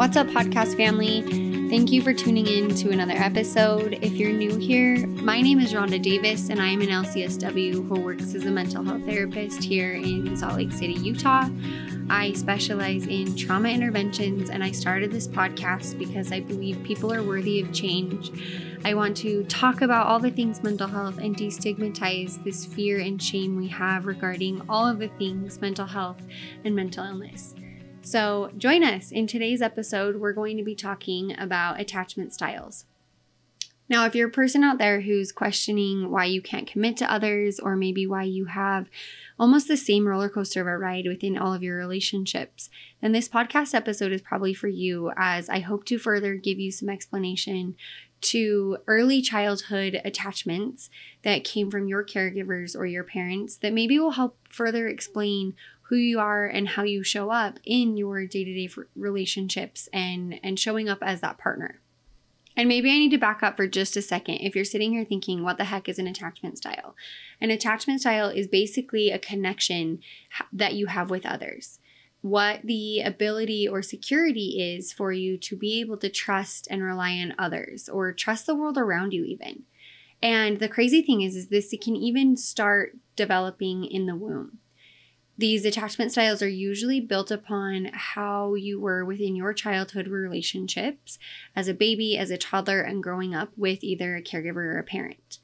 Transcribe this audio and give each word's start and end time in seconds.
What's 0.00 0.16
up, 0.16 0.28
podcast 0.28 0.78
family? 0.78 1.20
Thank 1.68 1.92
you 1.92 2.00
for 2.00 2.14
tuning 2.14 2.46
in 2.46 2.74
to 2.76 2.90
another 2.90 3.12
episode. 3.12 3.98
If 4.00 4.14
you're 4.14 4.32
new 4.32 4.56
here, 4.56 5.06
my 5.08 5.42
name 5.42 5.60
is 5.60 5.74
Rhonda 5.74 6.00
Davis, 6.00 6.48
and 6.48 6.58
I 6.58 6.68
am 6.68 6.80
an 6.80 6.88
LCSW 6.88 7.86
who 7.86 8.00
works 8.00 8.34
as 8.34 8.46
a 8.46 8.50
mental 8.50 8.82
health 8.82 9.04
therapist 9.04 9.62
here 9.62 9.92
in 9.92 10.34
Salt 10.38 10.54
Lake 10.54 10.72
City, 10.72 10.94
Utah. 10.94 11.50
I 12.08 12.32
specialize 12.32 13.08
in 13.08 13.36
trauma 13.36 13.68
interventions, 13.68 14.48
and 14.48 14.64
I 14.64 14.70
started 14.70 15.12
this 15.12 15.28
podcast 15.28 15.98
because 15.98 16.32
I 16.32 16.40
believe 16.40 16.82
people 16.82 17.12
are 17.12 17.22
worthy 17.22 17.60
of 17.60 17.70
change. 17.74 18.30
I 18.86 18.94
want 18.94 19.18
to 19.18 19.44
talk 19.44 19.82
about 19.82 20.06
all 20.06 20.18
the 20.18 20.30
things 20.30 20.62
mental 20.62 20.88
health 20.88 21.18
and 21.18 21.36
destigmatize 21.36 22.42
this 22.42 22.64
fear 22.64 23.00
and 23.00 23.22
shame 23.22 23.54
we 23.54 23.68
have 23.68 24.06
regarding 24.06 24.62
all 24.66 24.88
of 24.88 24.98
the 24.98 25.08
things 25.18 25.60
mental 25.60 25.84
health 25.84 26.22
and 26.64 26.74
mental 26.74 27.04
illness. 27.04 27.54
So, 28.02 28.50
join 28.56 28.82
us. 28.82 29.12
In 29.12 29.26
today's 29.26 29.60
episode, 29.60 30.16
we're 30.16 30.32
going 30.32 30.56
to 30.56 30.64
be 30.64 30.74
talking 30.74 31.38
about 31.38 31.78
attachment 31.78 32.32
styles. 32.32 32.86
Now, 33.90 34.06
if 34.06 34.14
you're 34.14 34.28
a 34.28 34.32
person 34.32 34.64
out 34.64 34.78
there 34.78 35.02
who's 35.02 35.32
questioning 35.32 36.10
why 36.10 36.24
you 36.24 36.40
can't 36.40 36.66
commit 36.66 36.96
to 36.98 37.12
others, 37.12 37.60
or 37.60 37.76
maybe 37.76 38.06
why 38.06 38.22
you 38.22 38.46
have 38.46 38.88
almost 39.38 39.68
the 39.68 39.76
same 39.76 40.06
roller 40.06 40.28
coaster 40.28 40.60
of 40.60 40.66
a 40.66 40.78
ride 40.78 41.06
within 41.06 41.36
all 41.36 41.52
of 41.52 41.62
your 41.62 41.76
relationships, 41.76 42.70
then 43.00 43.12
this 43.12 43.28
podcast 43.28 43.74
episode 43.74 44.12
is 44.12 44.22
probably 44.22 44.54
for 44.54 44.68
you, 44.68 45.12
as 45.16 45.48
I 45.48 45.58
hope 45.58 45.84
to 45.86 45.98
further 45.98 46.36
give 46.36 46.58
you 46.58 46.72
some 46.72 46.88
explanation 46.88 47.76
to 48.22 48.78
early 48.86 49.22
childhood 49.22 50.00
attachments 50.04 50.88
that 51.22 51.44
came 51.44 51.70
from 51.70 51.88
your 51.88 52.04
caregivers 52.04 52.76
or 52.76 52.86
your 52.86 53.04
parents 53.04 53.56
that 53.56 53.72
maybe 53.72 53.98
will 53.98 54.12
help 54.12 54.36
further 54.48 54.88
explain 54.88 55.54
who 55.90 55.96
you 55.96 56.20
are 56.20 56.46
and 56.46 56.68
how 56.68 56.84
you 56.84 57.02
show 57.02 57.30
up 57.30 57.58
in 57.64 57.96
your 57.96 58.24
day-to-day 58.24 58.70
relationships 58.94 59.88
and 59.92 60.40
and 60.42 60.58
showing 60.58 60.88
up 60.88 60.98
as 61.02 61.20
that 61.20 61.36
partner. 61.36 61.80
And 62.56 62.68
maybe 62.68 62.90
I 62.90 62.98
need 62.98 63.10
to 63.10 63.18
back 63.18 63.42
up 63.42 63.56
for 63.56 63.66
just 63.66 63.96
a 63.96 64.02
second 64.02 64.36
if 64.36 64.54
you're 64.54 64.64
sitting 64.64 64.92
here 64.92 65.04
thinking, 65.04 65.42
what 65.42 65.58
the 65.58 65.64
heck 65.64 65.88
is 65.88 65.98
an 65.98 66.06
attachment 66.06 66.58
style? 66.58 66.94
An 67.40 67.50
attachment 67.50 68.00
style 68.00 68.28
is 68.28 68.46
basically 68.46 69.10
a 69.10 69.18
connection 69.18 69.98
that 70.52 70.74
you 70.74 70.86
have 70.86 71.10
with 71.10 71.26
others. 71.26 71.80
What 72.20 72.60
the 72.62 73.00
ability 73.00 73.66
or 73.66 73.82
security 73.82 74.76
is 74.76 74.92
for 74.92 75.10
you 75.10 75.38
to 75.38 75.56
be 75.56 75.80
able 75.80 75.96
to 75.98 76.08
trust 76.08 76.68
and 76.70 76.82
rely 76.82 77.12
on 77.12 77.34
others 77.38 77.88
or 77.88 78.12
trust 78.12 78.46
the 78.46 78.54
world 78.54 78.78
around 78.78 79.12
you, 79.12 79.24
even. 79.24 79.64
And 80.22 80.60
the 80.60 80.68
crazy 80.68 81.02
thing 81.02 81.22
is, 81.22 81.34
is 81.34 81.48
this 81.48 81.74
can 81.82 81.96
even 81.96 82.36
start 82.36 82.96
developing 83.16 83.84
in 83.84 84.06
the 84.06 84.14
womb. 84.14 84.58
These 85.40 85.64
attachment 85.64 86.12
styles 86.12 86.42
are 86.42 86.48
usually 86.50 87.00
built 87.00 87.30
upon 87.30 87.86
how 87.94 88.52
you 88.56 88.78
were 88.78 89.06
within 89.06 89.34
your 89.34 89.54
childhood 89.54 90.06
relationships 90.06 91.18
as 91.56 91.66
a 91.66 91.72
baby, 91.72 92.18
as 92.18 92.30
a 92.30 92.36
toddler, 92.36 92.82
and 92.82 93.02
growing 93.02 93.34
up 93.34 93.48
with 93.56 93.82
either 93.82 94.14
a 94.14 94.22
caregiver 94.22 94.56
or 94.56 94.78
a 94.78 94.82
parent. 94.82 95.38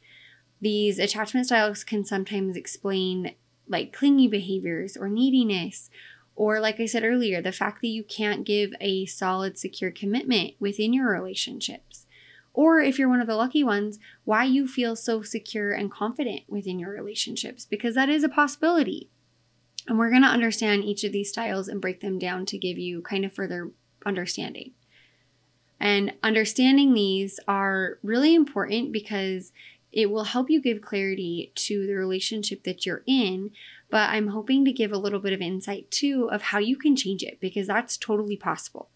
These 0.60 0.98
attachment 0.98 1.46
styles 1.46 1.82
can 1.82 2.04
sometimes 2.04 2.56
explain 2.56 3.36
like 3.66 3.94
clingy 3.94 4.28
behaviors 4.28 4.98
or 4.98 5.08
neediness, 5.08 5.88
or 6.34 6.60
like 6.60 6.78
I 6.78 6.84
said 6.84 7.02
earlier, 7.02 7.40
the 7.40 7.50
fact 7.50 7.80
that 7.80 7.88
you 7.88 8.04
can't 8.04 8.44
give 8.44 8.74
a 8.82 9.06
solid, 9.06 9.58
secure 9.58 9.90
commitment 9.90 10.56
within 10.60 10.92
your 10.92 11.10
relationships. 11.10 12.04
Or 12.52 12.80
if 12.80 12.98
you're 12.98 13.08
one 13.08 13.22
of 13.22 13.28
the 13.28 13.34
lucky 13.34 13.64
ones, 13.64 13.98
why 14.24 14.44
you 14.44 14.68
feel 14.68 14.94
so 14.94 15.22
secure 15.22 15.72
and 15.72 15.90
confident 15.90 16.42
within 16.48 16.78
your 16.78 16.90
relationships, 16.90 17.64
because 17.64 17.94
that 17.94 18.10
is 18.10 18.24
a 18.24 18.28
possibility. 18.28 19.08
And 19.88 19.98
we're 19.98 20.10
going 20.10 20.22
to 20.22 20.28
understand 20.28 20.84
each 20.84 21.04
of 21.04 21.12
these 21.12 21.30
styles 21.30 21.68
and 21.68 21.80
break 21.80 22.00
them 22.00 22.18
down 22.18 22.46
to 22.46 22.58
give 22.58 22.78
you 22.78 23.02
kind 23.02 23.24
of 23.24 23.32
further 23.32 23.70
understanding. 24.04 24.72
And 25.78 26.14
understanding 26.22 26.94
these 26.94 27.38
are 27.46 27.98
really 28.02 28.34
important 28.34 28.92
because 28.92 29.52
it 29.92 30.10
will 30.10 30.24
help 30.24 30.50
you 30.50 30.60
give 30.60 30.80
clarity 30.82 31.52
to 31.54 31.86
the 31.86 31.94
relationship 31.94 32.64
that 32.64 32.84
you're 32.84 33.02
in. 33.06 33.50
But 33.90 34.10
I'm 34.10 34.28
hoping 34.28 34.64
to 34.64 34.72
give 34.72 34.92
a 34.92 34.98
little 34.98 35.20
bit 35.20 35.32
of 35.32 35.40
insight 35.40 35.90
too 35.90 36.28
of 36.30 36.42
how 36.42 36.58
you 36.58 36.76
can 36.76 36.96
change 36.96 37.22
it 37.22 37.40
because 37.40 37.66
that's 37.66 37.96
totally 37.96 38.36
possible. 38.36 38.90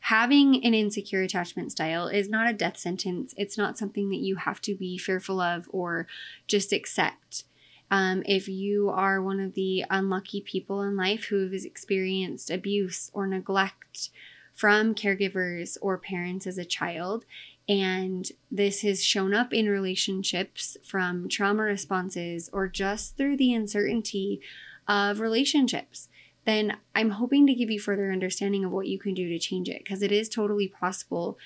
Having 0.00 0.64
an 0.64 0.74
insecure 0.74 1.22
attachment 1.22 1.72
style 1.72 2.08
is 2.08 2.28
not 2.28 2.48
a 2.48 2.52
death 2.52 2.76
sentence. 2.76 3.32
It's 3.36 3.56
not 3.56 3.78
something 3.78 4.10
that 4.10 4.18
you 4.18 4.36
have 4.36 4.60
to 4.62 4.74
be 4.74 4.98
fearful 4.98 5.40
of 5.40 5.66
or 5.70 6.06
just 6.46 6.72
accept. 6.72 7.44
Um, 7.94 8.24
if 8.26 8.48
you 8.48 8.90
are 8.90 9.22
one 9.22 9.38
of 9.38 9.54
the 9.54 9.84
unlucky 9.88 10.40
people 10.40 10.82
in 10.82 10.96
life 10.96 11.26
who 11.26 11.48
has 11.52 11.64
experienced 11.64 12.50
abuse 12.50 13.08
or 13.14 13.24
neglect 13.28 14.10
from 14.52 14.96
caregivers 14.96 15.78
or 15.80 15.96
parents 15.96 16.44
as 16.48 16.58
a 16.58 16.64
child, 16.64 17.24
and 17.68 18.32
this 18.50 18.80
has 18.80 19.04
shown 19.04 19.32
up 19.32 19.54
in 19.54 19.68
relationships 19.68 20.76
from 20.82 21.28
trauma 21.28 21.62
responses 21.62 22.50
or 22.52 22.66
just 22.66 23.16
through 23.16 23.36
the 23.36 23.54
uncertainty 23.54 24.40
of 24.88 25.20
relationships, 25.20 26.08
then 26.46 26.76
I'm 26.96 27.10
hoping 27.10 27.46
to 27.46 27.54
give 27.54 27.70
you 27.70 27.78
further 27.78 28.10
understanding 28.10 28.64
of 28.64 28.72
what 28.72 28.88
you 28.88 28.98
can 28.98 29.14
do 29.14 29.28
to 29.28 29.38
change 29.38 29.68
it 29.68 29.84
because 29.84 30.02
it 30.02 30.10
is 30.10 30.28
totally 30.28 30.66
possible 30.66 31.38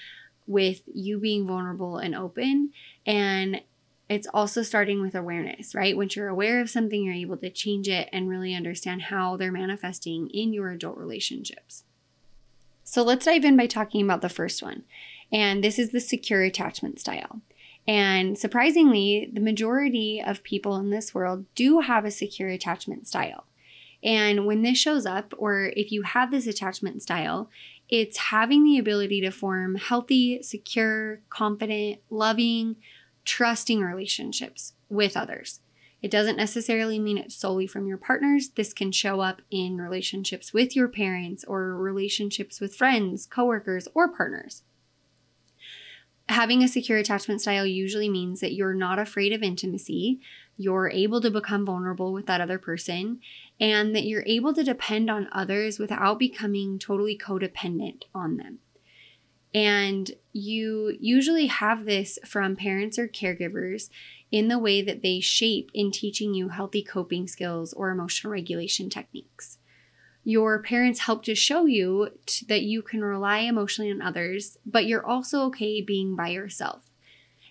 with 0.46 0.80
you 0.86 1.18
being 1.18 1.46
vulnerable 1.46 1.98
and 1.98 2.14
open 2.14 2.70
and 3.04 3.60
it's 4.08 4.26
also 4.32 4.62
starting 4.62 5.02
with 5.02 5.14
awareness, 5.14 5.74
right? 5.74 5.96
Once 5.96 6.16
you're 6.16 6.28
aware 6.28 6.60
of 6.60 6.70
something, 6.70 7.02
you're 7.04 7.14
able 7.14 7.36
to 7.36 7.50
change 7.50 7.88
it 7.88 8.08
and 8.12 8.28
really 8.28 8.54
understand 8.54 9.02
how 9.02 9.36
they're 9.36 9.52
manifesting 9.52 10.28
in 10.28 10.52
your 10.52 10.70
adult 10.70 10.96
relationships. 10.96 11.84
So 12.84 13.02
let's 13.02 13.26
dive 13.26 13.44
in 13.44 13.56
by 13.56 13.66
talking 13.66 14.02
about 14.02 14.22
the 14.22 14.30
first 14.30 14.62
one. 14.62 14.84
And 15.30 15.62
this 15.62 15.78
is 15.78 15.90
the 15.90 16.00
secure 16.00 16.42
attachment 16.42 16.98
style. 16.98 17.42
And 17.86 18.38
surprisingly, 18.38 19.30
the 19.32 19.40
majority 19.40 20.22
of 20.24 20.42
people 20.42 20.76
in 20.76 20.90
this 20.90 21.14
world 21.14 21.44
do 21.54 21.80
have 21.80 22.04
a 22.04 22.10
secure 22.10 22.48
attachment 22.48 23.06
style. 23.06 23.44
And 24.02 24.46
when 24.46 24.62
this 24.62 24.78
shows 24.78 25.06
up, 25.06 25.34
or 25.36 25.72
if 25.76 25.90
you 25.90 26.02
have 26.02 26.30
this 26.30 26.46
attachment 26.46 27.02
style, 27.02 27.50
it's 27.88 28.16
having 28.16 28.64
the 28.64 28.78
ability 28.78 29.20
to 29.22 29.30
form 29.30 29.74
healthy, 29.76 30.42
secure, 30.42 31.20
confident, 31.30 32.00
loving, 32.10 32.76
trusting 33.28 33.82
relationships 33.82 34.72
with 34.88 35.16
others. 35.16 35.60
It 36.00 36.10
doesn't 36.10 36.36
necessarily 36.36 36.98
mean 36.98 37.18
it's 37.18 37.34
solely 37.34 37.66
from 37.66 37.86
your 37.86 37.98
partners. 37.98 38.50
This 38.50 38.72
can 38.72 38.90
show 38.90 39.20
up 39.20 39.42
in 39.50 39.78
relationships 39.78 40.54
with 40.54 40.74
your 40.74 40.88
parents 40.88 41.44
or 41.44 41.76
relationships 41.76 42.58
with 42.58 42.74
friends, 42.74 43.26
coworkers, 43.26 43.86
or 43.94 44.08
partners. 44.08 44.62
Having 46.30 46.62
a 46.62 46.68
secure 46.68 46.98
attachment 46.98 47.42
style 47.42 47.66
usually 47.66 48.08
means 48.08 48.40
that 48.40 48.54
you're 48.54 48.74
not 48.74 48.98
afraid 48.98 49.32
of 49.32 49.42
intimacy, 49.42 50.20
you're 50.56 50.90
able 50.90 51.20
to 51.20 51.30
become 51.30 51.66
vulnerable 51.66 52.12
with 52.12 52.26
that 52.26 52.40
other 52.40 52.58
person, 52.58 53.20
and 53.60 53.94
that 53.94 54.04
you're 54.04 54.24
able 54.26 54.54
to 54.54 54.64
depend 54.64 55.10
on 55.10 55.28
others 55.32 55.78
without 55.78 56.18
becoming 56.18 56.78
totally 56.78 57.18
codependent 57.18 58.04
on 58.14 58.36
them. 58.38 58.58
And 59.54 60.10
you 60.32 60.96
usually 61.00 61.46
have 61.46 61.84
this 61.84 62.18
from 62.24 62.56
parents 62.56 62.98
or 62.98 63.08
caregivers 63.08 63.88
in 64.30 64.48
the 64.48 64.58
way 64.58 64.82
that 64.82 65.02
they 65.02 65.20
shape 65.20 65.70
in 65.72 65.90
teaching 65.90 66.34
you 66.34 66.50
healthy 66.50 66.82
coping 66.82 67.26
skills 67.26 67.72
or 67.72 67.90
emotional 67.90 68.32
regulation 68.32 68.90
techniques. 68.90 69.58
Your 70.22 70.62
parents 70.62 71.00
help 71.00 71.22
to 71.24 71.34
show 71.34 71.64
you 71.64 72.10
t- 72.26 72.44
that 72.48 72.62
you 72.62 72.82
can 72.82 73.02
rely 73.02 73.38
emotionally 73.38 73.90
on 73.90 74.02
others, 74.02 74.58
but 74.66 74.84
you're 74.84 75.06
also 75.06 75.44
okay 75.44 75.80
being 75.80 76.14
by 76.14 76.28
yourself. 76.28 76.90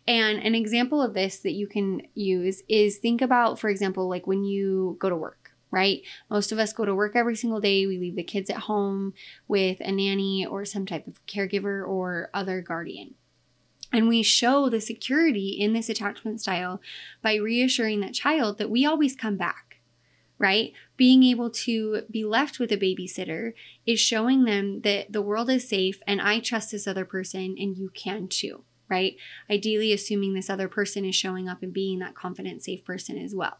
And 0.07 0.37
an 0.39 0.53
example 0.53 1.01
of 1.01 1.15
this 1.15 1.39
that 1.39 1.53
you 1.53 1.67
can 1.67 2.03
use 2.13 2.61
is 2.69 2.97
think 2.97 3.21
about, 3.21 3.59
for 3.59 3.69
example, 3.69 4.07
like 4.07 4.27
when 4.27 4.43
you 4.43 4.95
go 4.99 5.09
to 5.09 5.15
work 5.15 5.46
right? 5.72 6.01
Most 6.29 6.51
of 6.51 6.59
us 6.59 6.73
go 6.73 6.86
to 6.86 6.95
work 6.95 7.15
every 7.15 7.36
single 7.36 7.59
day. 7.59 7.86
We 7.86 7.97
leave 7.97 8.15
the 8.15 8.24
kids 8.24 8.50
at 8.50 8.57
home 8.57 9.13
with 9.47 9.80
a 9.81 9.91
nanny 9.91 10.45
or 10.45 10.65
some 10.65 10.86
type 10.86 11.07
of 11.07 11.25
caregiver 11.25 11.88
or 11.88 12.30
other 12.33 12.62
guardian. 12.62 13.15
And 13.91 14.07
we 14.07 14.21
show 14.21 14.69
the 14.69 14.81
security 14.81 15.50
in 15.50 15.74
this 15.74 15.89
attachment 15.89 16.41
style 16.41 16.81
by 17.21 17.36
reassuring 17.36 18.01
that 18.01 18.13
child 18.13 18.57
that 18.57 18.69
we 18.69 18.86
always 18.86 19.15
come 19.15 19.38
back, 19.38 19.77
right? 20.38 20.74
Being 20.97 21.24
able 21.24 21.50
to 21.51 22.01
be 22.12 22.25
left 22.25 22.59
with 22.59 22.71
a 22.71 22.77
babysitter 22.77 23.53
is 23.86 24.00
showing 24.00 24.44
them 24.44 24.81
that 24.81 25.13
the 25.13 25.21
world 25.21 25.50
is 25.50 25.68
safe 25.68 26.01
and 26.06 26.21
I 26.21 26.39
trust 26.39 26.71
this 26.71 26.88
other 26.88 27.06
person 27.06 27.56
and 27.57 27.77
you 27.77 27.89
can 27.94 28.27
too, 28.27 28.63
right? 28.89 29.15
Ideally, 29.50 29.94
assuming 29.94 30.33
this 30.33 30.50
other 30.50 30.68
person 30.68 31.06
is 31.06 31.15
showing 31.15 31.47
up 31.47 31.63
and 31.63 31.71
being 31.71 32.00
that 32.00 32.15
confident, 32.15 32.63
safe 32.63 32.83
person 32.83 33.18
as 33.18 33.33
well. 33.33 33.59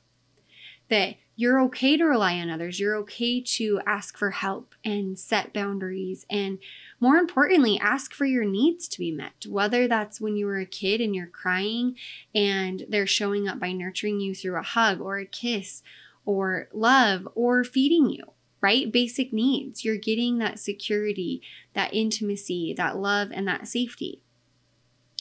That 0.90 1.16
you're 1.39 1.62
okay 1.62 1.95
to 1.95 2.04
rely 2.04 2.39
on 2.39 2.50
others. 2.50 2.80
You're 2.80 2.95
okay 2.95 3.39
to 3.42 3.80
ask 3.86 4.18
for 4.18 4.31
help 4.31 4.74
and 4.84 5.18
set 5.18 5.54
boundaries. 5.54 6.25
And 6.31 6.57
more 7.00 7.18
importantly, 7.18 7.80
ask 7.80 8.12
for 8.12 8.25
your 8.25 8.44
needs 8.44 8.88
to 8.88 9.00
be 9.00 9.12
met. 9.12 9.45
Whether 9.48 9.88
that's 9.88 10.19
when 10.19 10.36
you 10.36 10.48
were 10.48 10.60
a 10.60 10.66
kid 10.66 11.00
and 11.00 11.16
you're 11.16 11.28
crying 11.28 11.95
and 12.34 12.86
they're 12.89 13.06
showing 13.06 13.48
up 13.48 13.60
by 13.60 13.72
nurturing 13.72 14.19
you 14.19 14.34
through 14.34 14.57
a 14.57 14.63
hug 14.63 15.00
or 15.00 15.19
a 15.19 15.25
kiss 15.28 15.84
or 16.25 16.69
love 16.74 17.28
or 17.36 17.63
feeding 17.63 18.10
you, 18.10 18.24
right? 18.60 18.92
Basic 18.92 19.31
needs. 19.31 19.86
You're 19.86 19.95
getting 19.95 20.40
that 20.40 20.57
security, 20.57 21.44
that 21.75 21.94
intimacy, 21.94 22.74
that 22.75 22.98
love, 22.98 23.30
and 23.31 23.48
that 23.48 23.68
safety. 23.68 24.24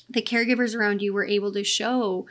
The 0.08 0.22
caregivers 0.22 0.74
around 0.74 1.02
you 1.02 1.12
were 1.12 1.26
able 1.26 1.52
to 1.52 1.62
show 1.62 2.26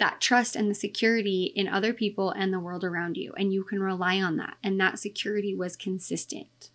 that 0.00 0.20
trust 0.20 0.56
and 0.56 0.70
the 0.70 0.74
security 0.74 1.52
in 1.54 1.68
other 1.68 1.92
people 1.92 2.30
and 2.30 2.52
the 2.52 2.58
world 2.58 2.82
around 2.82 3.18
you, 3.18 3.34
and 3.36 3.52
you 3.52 3.62
can 3.62 3.82
rely 3.82 4.20
on 4.20 4.38
that. 4.38 4.56
And 4.64 4.80
that 4.80 4.98
security 4.98 5.54
was 5.54 5.76
consistent. 5.76 6.70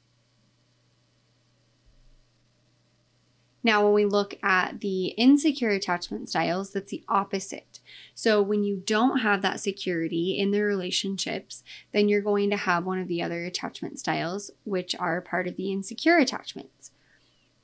Now, 3.63 3.83
when 3.83 3.93
we 3.93 4.05
look 4.05 4.37
at 4.43 4.81
the 4.81 5.07
insecure 5.17 5.71
attachment 5.71 6.29
styles, 6.29 6.69
that's 6.69 6.91
the 6.91 7.03
opposite. 7.09 7.79
So, 8.13 8.43
when 8.43 8.63
you 8.63 8.83
don't 8.85 9.21
have 9.21 9.41
that 9.41 9.59
security 9.59 10.37
in 10.37 10.51
the 10.51 10.61
relationships, 10.61 11.63
then 11.91 12.07
you're 12.07 12.21
going 12.21 12.51
to 12.51 12.57
have 12.57 12.85
one 12.85 12.99
of 12.99 13.07
the 13.07 13.23
other 13.23 13.43
attachment 13.43 13.97
styles, 13.97 14.51
which 14.65 14.93
are 14.99 15.19
part 15.19 15.47
of 15.47 15.55
the 15.55 15.71
insecure 15.71 16.19
attachments. 16.19 16.91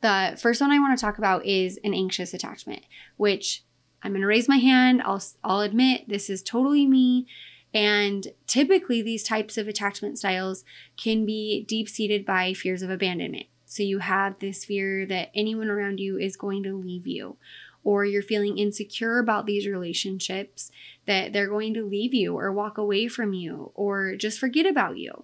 The 0.01 0.39
first 0.41 0.59
one 0.59 0.71
I 0.71 0.79
want 0.79 0.97
to 0.97 1.01
talk 1.01 1.19
about 1.19 1.45
is 1.45 1.77
an 1.83 1.93
anxious 1.93 2.33
attachment, 2.33 2.81
which 3.17 3.63
I'm 4.03 4.11
going 4.11 4.21
to 4.21 4.27
raise 4.27 4.49
my 4.49 4.57
hand. 4.57 5.01
I'll, 5.03 5.21
I'll 5.43 5.61
admit 5.61 6.07
this 6.07 6.29
is 6.29 6.41
totally 6.41 6.87
me. 6.87 7.27
And 7.73 8.27
typically, 8.47 9.01
these 9.01 9.23
types 9.23 9.57
of 9.57 9.67
attachment 9.67 10.17
styles 10.17 10.65
can 10.97 11.25
be 11.25 11.63
deep 11.63 11.87
seated 11.87 12.25
by 12.25 12.53
fears 12.53 12.81
of 12.81 12.89
abandonment. 12.89 13.45
So 13.65 13.83
you 13.83 13.99
have 13.99 14.39
this 14.39 14.65
fear 14.65 15.05
that 15.05 15.31
anyone 15.33 15.69
around 15.69 15.99
you 15.99 16.17
is 16.17 16.35
going 16.35 16.63
to 16.63 16.77
leave 16.77 17.07
you, 17.07 17.37
or 17.85 18.03
you're 18.03 18.21
feeling 18.21 18.57
insecure 18.57 19.19
about 19.19 19.45
these 19.45 19.65
relationships 19.65 20.71
that 21.05 21.31
they're 21.31 21.47
going 21.47 21.73
to 21.75 21.85
leave 21.87 22.13
you 22.13 22.37
or 22.37 22.51
walk 22.51 22.77
away 22.77 23.07
from 23.07 23.33
you 23.33 23.71
or 23.73 24.15
just 24.17 24.39
forget 24.39 24.65
about 24.65 24.97
you. 24.97 25.23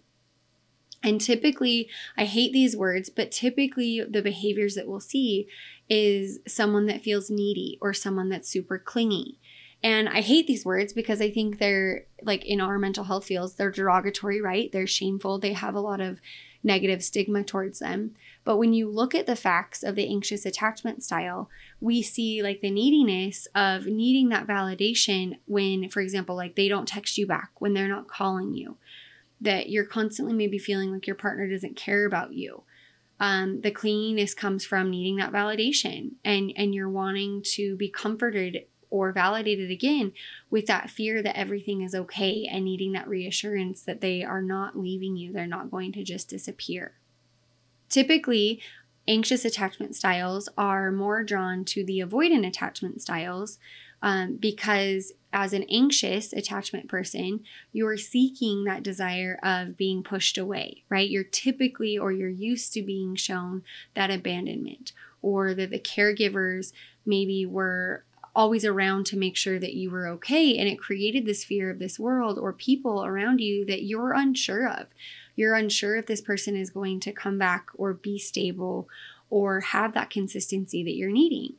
And 1.04 1.22
typically, 1.22 1.90
I 2.18 2.26
hate 2.26 2.54
these 2.54 2.76
words, 2.76 3.10
but 3.10 3.32
typically 3.32 4.04
the 4.10 4.22
behaviors 4.22 4.76
that 4.76 4.88
we'll 4.88 5.00
see 5.00 5.48
is 5.90 6.40
someone 6.48 6.88
that 6.88 7.04
feels 7.04 7.30
needy 7.30 7.78
or 7.82 7.94
someone 7.94 8.30
that's 8.30 8.50
super 8.50 8.78
clingy. 8.78 9.38
And 9.84 10.10
I 10.10 10.22
hate 10.22 10.48
these 10.48 10.66
words 10.66 10.92
because 10.92 11.22
I 11.22 11.30
think 11.30 11.60
they're 11.60 12.06
like 12.24 12.44
in 12.46 12.60
our 12.60 12.80
mental 12.80 13.04
health 13.04 13.26
fields, 13.26 13.54
they're 13.54 13.72
derogatory, 13.72 14.42
right? 14.42 14.72
They're 14.72 14.88
shameful. 14.88 15.38
They 15.38 15.54
have 15.54 15.76
a 15.76 15.80
lot 15.80 16.02
of 16.02 16.20
negative 16.64 17.04
stigma 17.04 17.44
towards 17.44 17.80
them. 17.80 18.16
But 18.44 18.58
when 18.58 18.74
you 18.74 18.90
look 18.90 19.14
at 19.14 19.28
the 19.28 19.36
facts 19.36 19.84
of 19.84 19.96
the 19.96 20.10
anxious 20.10 20.46
attachment 20.46 21.04
style, 21.04 21.50
we 21.80 22.02
see 22.02 22.42
like 22.42 22.62
the 22.62 22.72
neediness 22.72 23.48
of 23.54 23.86
needing 23.86 24.30
that 24.30 24.48
validation 24.48 25.38
when, 25.46 25.90
for 25.90 26.02
example, 26.02 26.36
like 26.36 26.56
they 26.56 26.68
don't 26.68 26.88
text 26.88 27.18
you 27.18 27.28
back, 27.28 27.52
when 27.60 27.74
they're 27.74 27.88
not 27.88 28.08
calling 28.08 28.54
you, 28.54 28.78
that 29.42 29.69
you're 29.69 29.86
constantly 29.86 30.34
maybe 30.34 30.57
feeling 30.57 30.92
like 30.92 31.07
your 31.07 31.16
partner 31.16 31.48
doesn't 31.48 31.75
care 31.75 32.06
about 32.06 32.34
you. 32.34 32.63
Um, 33.19 33.62
the 33.62 33.72
clinginess 33.72 34.36
comes 34.36 34.66
from 34.66 34.92
needing 34.92 35.16
that 35.18 35.31
validation 35.31 36.12
and 36.24 36.54
and 36.56 36.74
you're 36.75 36.89
wanting 36.89 37.42
to 37.54 37.75
be 37.75 37.89
comforted 37.89 38.66
or 38.89 39.12
validated 39.12 39.72
again 39.72 40.13
with 40.50 40.66
that 40.68 40.89
fear 40.89 41.22
that 41.22 41.38
everything 41.38 41.81
is 41.81 41.94
okay 41.94 42.48
and 42.50 42.63
needing 42.63 42.94
that 42.94 43.07
reassurance 43.07 43.81
that 43.81 44.01
they 44.01 44.24
are 44.24 44.42
not 44.42 44.78
leaving 44.78 45.18
you, 45.18 45.34
they're 45.34 45.48
not 45.48 45.72
going 45.72 45.92
to 45.92 46.04
just 46.04 46.30
disappear. 46.30 46.94
Typically, 47.89 48.62
anxious 49.07 49.45
attachment 49.45 49.95
styles 49.95 50.50
are 50.57 50.92
more 50.92 51.24
drawn 51.24 51.66
to 51.66 51.84
the 51.84 52.00
avoidant 52.00 52.45
attachment 52.48 53.01
styles 53.01 53.57
um, 54.02 54.38
because 54.38 55.14
as 55.34 55.54
an 55.54 55.66
anxious 55.70 56.34
attachment 56.34 56.88
person, 56.88 57.42
you're 57.72 57.98
seeking 57.98 58.64
that 58.64 58.84
desire 58.84 59.40
of 59.44 59.78
being 59.78 60.04
pushed 60.04 60.38
away, 60.38 60.84
right? 60.90 61.10
You're 61.10 61.24
typically 61.24 61.98
or 61.98 62.12
you're 62.12 62.30
used 62.30 62.74
to 62.74 62.82
being 62.82 63.16
shown 63.16 63.64
that 63.96 64.10
abandonment 64.10 64.94
or 65.22 65.54
that 65.54 65.72
the 65.72 65.80
caregivers 65.80 66.72
maybe 67.06 67.46
were 67.46 68.04
always 68.36 68.64
around 68.64 69.06
to 69.08 69.18
make 69.18 69.36
sure 69.36 69.58
that 69.60 69.74
you 69.74 69.90
were 69.90 70.08
okay. 70.08 70.58
And 70.58 70.70
it 70.70 70.80
created 70.80 71.26
this 71.26 71.44
fear 71.44 71.72
of 71.72 71.80
this 71.80 72.00
world 72.00 72.38
or 72.38 72.54
people 72.54 73.04
around 73.04 73.40
you 73.42 73.66
that 73.66 73.84
you're 73.84 74.14
unsure 74.14 74.70
of. 74.70 74.88
You're 75.36 75.56
unsure 75.56 75.98
if 75.98 76.06
this 76.06 76.22
person 76.22 76.56
is 76.56 76.70
going 76.70 77.00
to 77.02 77.12
come 77.12 77.40
back 77.40 77.68
or 77.76 77.94
be 77.94 78.20
stable 78.20 78.88
or 79.30 79.60
have 79.60 79.94
that 79.94 80.12
consistency 80.12 80.84
that 80.84 80.96
you're 80.96 81.12
needing. 81.12 81.56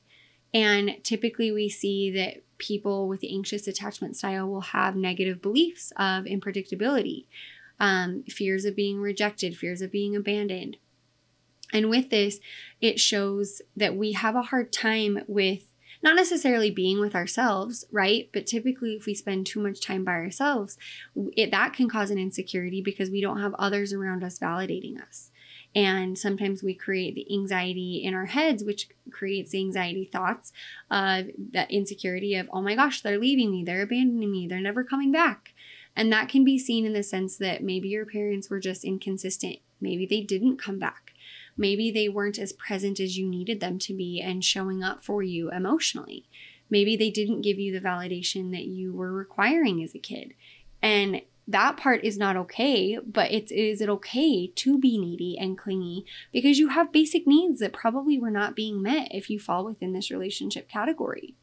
And 0.54 0.96
typically, 1.02 1.52
we 1.52 1.68
see 1.68 2.10
that 2.12 2.42
people 2.58 3.06
with 3.08 3.24
anxious 3.28 3.66
attachment 3.68 4.16
style 4.16 4.48
will 4.48 4.60
have 4.60 4.96
negative 4.96 5.40
beliefs 5.40 5.92
of 5.96 6.24
unpredictability, 6.24 7.26
um, 7.78 8.24
fears 8.24 8.64
of 8.64 8.74
being 8.74 9.00
rejected, 9.00 9.56
fears 9.56 9.80
of 9.80 9.92
being 9.92 10.16
abandoned. 10.16 10.76
And 11.72 11.90
with 11.90 12.10
this, 12.10 12.40
it 12.80 12.98
shows 12.98 13.60
that 13.76 13.96
we 13.96 14.12
have 14.12 14.34
a 14.34 14.42
hard 14.42 14.72
time 14.72 15.22
with 15.26 15.64
not 16.02 16.16
necessarily 16.16 16.70
being 16.70 17.00
with 17.00 17.14
ourselves, 17.14 17.84
right? 17.90 18.28
But 18.32 18.46
typically, 18.46 18.94
if 18.94 19.06
we 19.06 19.14
spend 19.14 19.46
too 19.46 19.60
much 19.60 19.80
time 19.80 20.04
by 20.04 20.12
ourselves, 20.12 20.78
it, 21.36 21.50
that 21.50 21.72
can 21.72 21.88
cause 21.88 22.10
an 22.10 22.18
insecurity 22.18 22.80
because 22.80 23.10
we 23.10 23.20
don't 23.20 23.40
have 23.40 23.54
others 23.54 23.92
around 23.92 24.22
us 24.22 24.38
validating 24.38 25.02
us. 25.02 25.30
And 25.74 26.18
sometimes 26.18 26.62
we 26.62 26.74
create 26.74 27.14
the 27.14 27.32
anxiety 27.32 28.02
in 28.02 28.14
our 28.14 28.26
heads, 28.26 28.64
which 28.64 28.88
creates 29.10 29.50
the 29.50 29.60
anxiety 29.60 30.04
thoughts 30.04 30.52
of 30.90 31.26
that 31.52 31.70
insecurity 31.70 32.34
of, 32.36 32.48
oh 32.52 32.62
my 32.62 32.74
gosh, 32.74 33.00
they're 33.00 33.18
leaving 33.18 33.50
me, 33.50 33.64
they're 33.64 33.82
abandoning 33.82 34.32
me, 34.32 34.46
they're 34.46 34.60
never 34.60 34.82
coming 34.82 35.12
back. 35.12 35.52
And 35.94 36.12
that 36.12 36.28
can 36.28 36.44
be 36.44 36.58
seen 36.58 36.86
in 36.86 36.92
the 36.92 37.02
sense 37.02 37.36
that 37.38 37.62
maybe 37.62 37.88
your 37.88 38.06
parents 38.06 38.48
were 38.48 38.60
just 38.60 38.84
inconsistent. 38.84 39.58
Maybe 39.80 40.06
they 40.06 40.20
didn't 40.20 40.56
come 40.56 40.78
back. 40.78 41.12
Maybe 41.56 41.90
they 41.90 42.08
weren't 42.08 42.38
as 42.38 42.52
present 42.52 43.00
as 43.00 43.18
you 43.18 43.26
needed 43.26 43.60
them 43.60 43.78
to 43.80 43.94
be 43.94 44.20
and 44.20 44.44
showing 44.44 44.82
up 44.82 45.02
for 45.02 45.22
you 45.22 45.50
emotionally. 45.50 46.24
Maybe 46.70 46.96
they 46.96 47.10
didn't 47.10 47.42
give 47.42 47.58
you 47.58 47.72
the 47.72 47.86
validation 47.86 48.52
that 48.52 48.66
you 48.66 48.92
were 48.92 49.12
requiring 49.12 49.82
as 49.82 49.94
a 49.94 49.98
kid. 49.98 50.34
And 50.80 51.22
that 51.48 51.78
part 51.78 52.04
is 52.04 52.18
not 52.18 52.36
okay, 52.36 52.98
but 53.04 53.32
it's 53.32 53.50
is 53.50 53.80
it 53.80 53.88
okay 53.88 54.48
to 54.48 54.78
be 54.78 54.98
needy 54.98 55.36
and 55.38 55.56
clingy 55.56 56.04
because 56.30 56.58
you 56.58 56.68
have 56.68 56.92
basic 56.92 57.26
needs 57.26 57.60
that 57.60 57.72
probably 57.72 58.18
were 58.18 58.30
not 58.30 58.54
being 58.54 58.82
met 58.82 59.08
if 59.12 59.30
you 59.30 59.40
fall 59.40 59.64
within 59.64 59.94
this 59.94 60.10
relationship 60.10 60.68
category. 60.68 61.34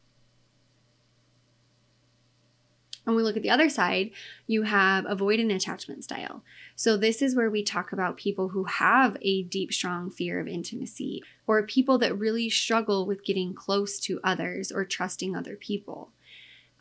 And 3.04 3.14
we 3.14 3.22
look 3.22 3.36
at 3.36 3.42
the 3.42 3.50
other 3.50 3.68
side, 3.68 4.10
you 4.48 4.62
have 4.64 5.04
avoidant 5.04 5.54
attachment 5.54 6.02
style. 6.02 6.42
So, 6.74 6.96
this 6.96 7.22
is 7.22 7.36
where 7.36 7.50
we 7.50 7.62
talk 7.62 7.92
about 7.92 8.16
people 8.16 8.48
who 8.48 8.64
have 8.64 9.16
a 9.22 9.44
deep, 9.44 9.72
strong 9.72 10.10
fear 10.10 10.40
of 10.40 10.48
intimacy, 10.48 11.22
or 11.46 11.62
people 11.62 11.98
that 11.98 12.18
really 12.18 12.50
struggle 12.50 13.06
with 13.06 13.24
getting 13.24 13.54
close 13.54 14.00
to 14.00 14.18
others 14.24 14.72
or 14.72 14.84
trusting 14.84 15.36
other 15.36 15.54
people. 15.54 16.10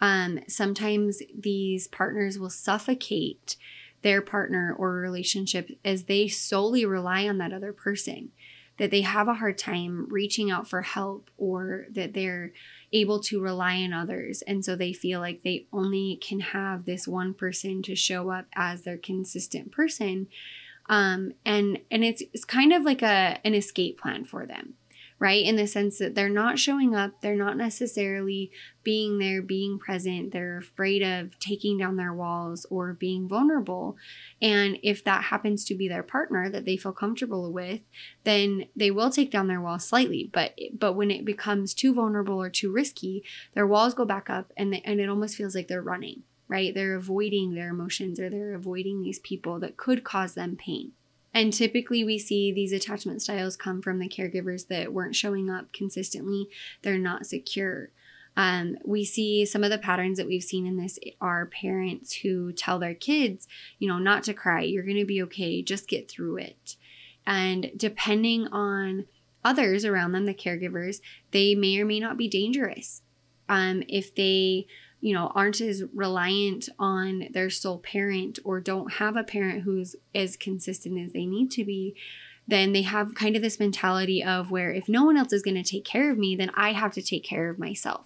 Um, 0.05 0.41
sometimes 0.47 1.23
these 1.35 1.87
partners 1.87 2.37
will 2.37 2.51
suffocate 2.51 3.55
their 4.03 4.21
partner 4.21 4.71
or 4.77 4.91
relationship 4.97 5.71
as 5.83 6.03
they 6.03 6.27
solely 6.27 6.85
rely 6.85 7.27
on 7.27 7.39
that 7.39 7.51
other 7.51 7.73
person, 7.73 8.29
that 8.77 8.91
they 8.91 9.01
have 9.01 9.27
a 9.27 9.33
hard 9.33 9.57
time 9.57 10.07
reaching 10.11 10.51
out 10.51 10.69
for 10.69 10.83
help 10.83 11.31
or 11.39 11.87
that 11.89 12.13
they're 12.13 12.51
able 12.93 13.19
to 13.21 13.41
rely 13.41 13.77
on 13.77 13.93
others. 13.93 14.43
And 14.43 14.63
so 14.63 14.75
they 14.75 14.93
feel 14.93 15.21
like 15.21 15.41
they 15.41 15.65
only 15.73 16.17
can 16.17 16.39
have 16.39 16.85
this 16.85 17.07
one 17.07 17.33
person 17.33 17.81
to 17.81 17.95
show 17.95 18.29
up 18.29 18.45
as 18.53 18.83
their 18.83 18.99
consistent 18.99 19.71
person. 19.71 20.27
Um, 20.87 21.31
and 21.43 21.79
and 21.89 22.05
it's 22.05 22.21
it's 22.31 22.45
kind 22.45 22.73
of 22.73 22.83
like 22.83 23.01
a 23.01 23.39
an 23.43 23.55
escape 23.55 23.99
plan 23.99 24.23
for 24.23 24.45
them 24.45 24.75
right? 25.17 25.45
In 25.45 25.55
the 25.55 25.65
sense 25.65 25.97
that 25.99 26.13
they're 26.13 26.27
not 26.27 26.59
showing 26.59 26.93
up, 26.93 27.21
they're 27.21 27.35
not 27.35 27.55
necessarily 27.55 28.51
being 28.83 29.17
there, 29.17 29.41
being 29.41 29.79
present, 29.79 30.33
they're 30.33 30.57
afraid 30.57 31.01
of 31.01 31.39
taking 31.39 31.77
down 31.77 31.95
their 31.95 32.13
walls 32.13 32.65
or 32.69 32.93
being 32.93 33.27
vulnerable. 33.27 33.95
And 34.41 34.77
if 34.83 35.03
that 35.05 35.25
happens 35.25 35.63
to 35.65 35.75
be 35.75 35.87
their 35.87 36.03
partner 36.03 36.49
that 36.49 36.65
they 36.65 36.75
feel 36.75 36.91
comfortable 36.91 37.51
with, 37.51 37.79
then 38.25 38.65
they 38.75 38.91
will 38.91 39.09
take 39.09 39.31
down 39.31 39.47
their 39.47 39.61
walls 39.61 39.85
slightly. 39.85 40.29
But 40.31 40.59
but 40.77 40.93
when 40.93 41.09
it 41.11 41.23
becomes 41.23 41.73
too 41.73 41.93
vulnerable 41.93 42.41
or 42.41 42.49
too 42.49 42.71
risky, 42.71 43.23
their 43.53 43.65
walls 43.65 43.93
go 43.93 44.05
back 44.05 44.29
up 44.29 44.51
and 44.57 44.73
they, 44.73 44.81
and 44.83 44.99
it 44.99 45.09
almost 45.09 45.37
feels 45.37 45.55
like 45.55 45.69
they're 45.69 45.81
running, 45.81 46.23
right? 46.49 46.73
They're 46.73 46.95
avoiding 46.95 47.55
their 47.55 47.69
emotions 47.69 48.19
or 48.19 48.29
they're 48.29 48.53
avoiding 48.53 49.01
these 49.01 49.19
people 49.19 49.59
that 49.61 49.77
could 49.77 50.03
cause 50.03 50.33
them 50.35 50.57
pain. 50.57 50.91
And 51.35 51.51
typically, 51.51 52.05
we 52.05 52.17
see 52.17 52.53
these 52.53 52.71
attachment 52.71 53.21
styles 53.21 53.57
come 53.57 53.81
from 53.81 53.99
the 53.99 54.07
caregivers 54.07 54.69
that 54.69 54.93
weren't 54.93 55.17
showing 55.17 55.49
up 55.49 55.73
consistently. 55.73 56.47
They're 56.81 56.97
not 56.97 57.25
secure. 57.25 57.89
Um, 58.37 58.77
we 58.85 59.03
see 59.03 59.45
some 59.45 59.61
of 59.63 59.69
the 59.69 59.77
patterns 59.77 60.17
that 60.17 60.27
we've 60.27 60.41
seen 60.43 60.65
in 60.65 60.77
this 60.77 60.97
are 61.19 61.45
parents 61.45 62.13
who 62.13 62.53
tell 62.53 62.79
their 62.79 62.93
kids, 62.93 63.49
you 63.79 63.87
know, 63.87 63.99
not 63.99 64.23
to 64.23 64.33
cry, 64.33 64.61
you're 64.61 64.83
going 64.83 64.97
to 64.97 65.05
be 65.05 65.21
okay, 65.23 65.61
just 65.61 65.89
get 65.89 66.09
through 66.09 66.37
it. 66.37 66.77
And 67.27 67.71
depending 67.75 68.47
on 68.47 69.05
others 69.43 69.83
around 69.83 70.13
them, 70.13 70.25
the 70.25 70.33
caregivers, 70.33 71.01
they 71.31 71.53
may 71.53 71.79
or 71.79 71.85
may 71.85 71.99
not 71.99 72.17
be 72.17 72.29
dangerous. 72.29 73.01
Um, 73.49 73.83
if 73.89 74.15
they 74.15 74.67
you 75.05 75.13
know, 75.13 75.31
aren't 75.35 75.61
as 75.61 75.83
reliant 75.93 76.67
on 76.79 77.27
their 77.29 77.51
sole 77.51 77.77
parent 77.77 78.39
or 78.43 78.59
don't 78.59 78.93
have 78.93 79.15
a 79.15 79.23
parent 79.23 79.61
who's 79.61 79.95
as 80.15 80.35
consistent 80.35 80.97
as 80.97 81.13
they 81.13 81.27
need 81.27 81.51
to 81.51 81.63
be, 81.63 81.93
then 82.47 82.73
they 82.73 82.81
have 82.81 83.13
kind 83.13 83.35
of 83.35 83.43
this 83.43 83.59
mentality 83.59 84.23
of 84.23 84.49
where 84.49 84.73
if 84.73 84.89
no 84.89 85.03
one 85.03 85.15
else 85.15 85.31
is 85.31 85.43
going 85.43 85.61
to 85.61 85.63
take 85.63 85.85
care 85.85 86.09
of 86.09 86.17
me, 86.17 86.35
then 86.35 86.49
I 86.55 86.71
have 86.71 86.91
to 86.93 87.03
take 87.03 87.23
care 87.23 87.51
of 87.51 87.59
myself. 87.59 88.05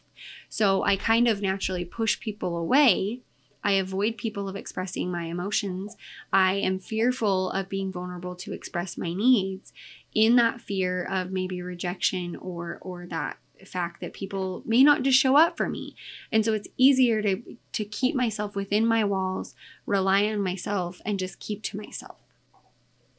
So 0.49 0.83
I 0.83 0.97
kind 0.97 1.29
of 1.29 1.41
naturally 1.41 1.85
push 1.85 2.19
people 2.19 2.57
away. 2.57 3.21
I 3.63 3.73
avoid 3.73 4.17
people 4.17 4.49
of 4.49 4.57
expressing 4.57 5.09
my 5.09 5.23
emotions. 5.23 5.95
I 6.33 6.55
am 6.55 6.79
fearful 6.79 7.49
of 7.51 7.69
being 7.69 7.93
vulnerable 7.93 8.35
to 8.35 8.51
express 8.51 8.97
my 8.97 9.13
needs 9.13 9.71
in 10.13 10.35
that 10.35 10.59
fear 10.59 11.05
of 11.05 11.31
maybe 11.31 11.61
rejection 11.61 12.35
or 12.35 12.77
or 12.81 13.07
that 13.07 13.37
fact 13.65 14.01
that 14.01 14.13
people 14.13 14.63
may 14.65 14.83
not 14.83 15.03
just 15.03 15.19
show 15.19 15.35
up 15.35 15.57
for 15.57 15.69
me. 15.69 15.95
And 16.31 16.43
so 16.45 16.53
it's 16.53 16.67
easier 16.77 17.21
to 17.21 17.41
to 17.73 17.85
keep 17.85 18.15
myself 18.15 18.55
within 18.55 18.85
my 18.85 19.03
walls, 19.03 19.55
rely 19.85 20.25
on 20.25 20.41
myself 20.41 21.01
and 21.05 21.19
just 21.19 21.39
keep 21.39 21.63
to 21.63 21.77
myself. 21.77 22.17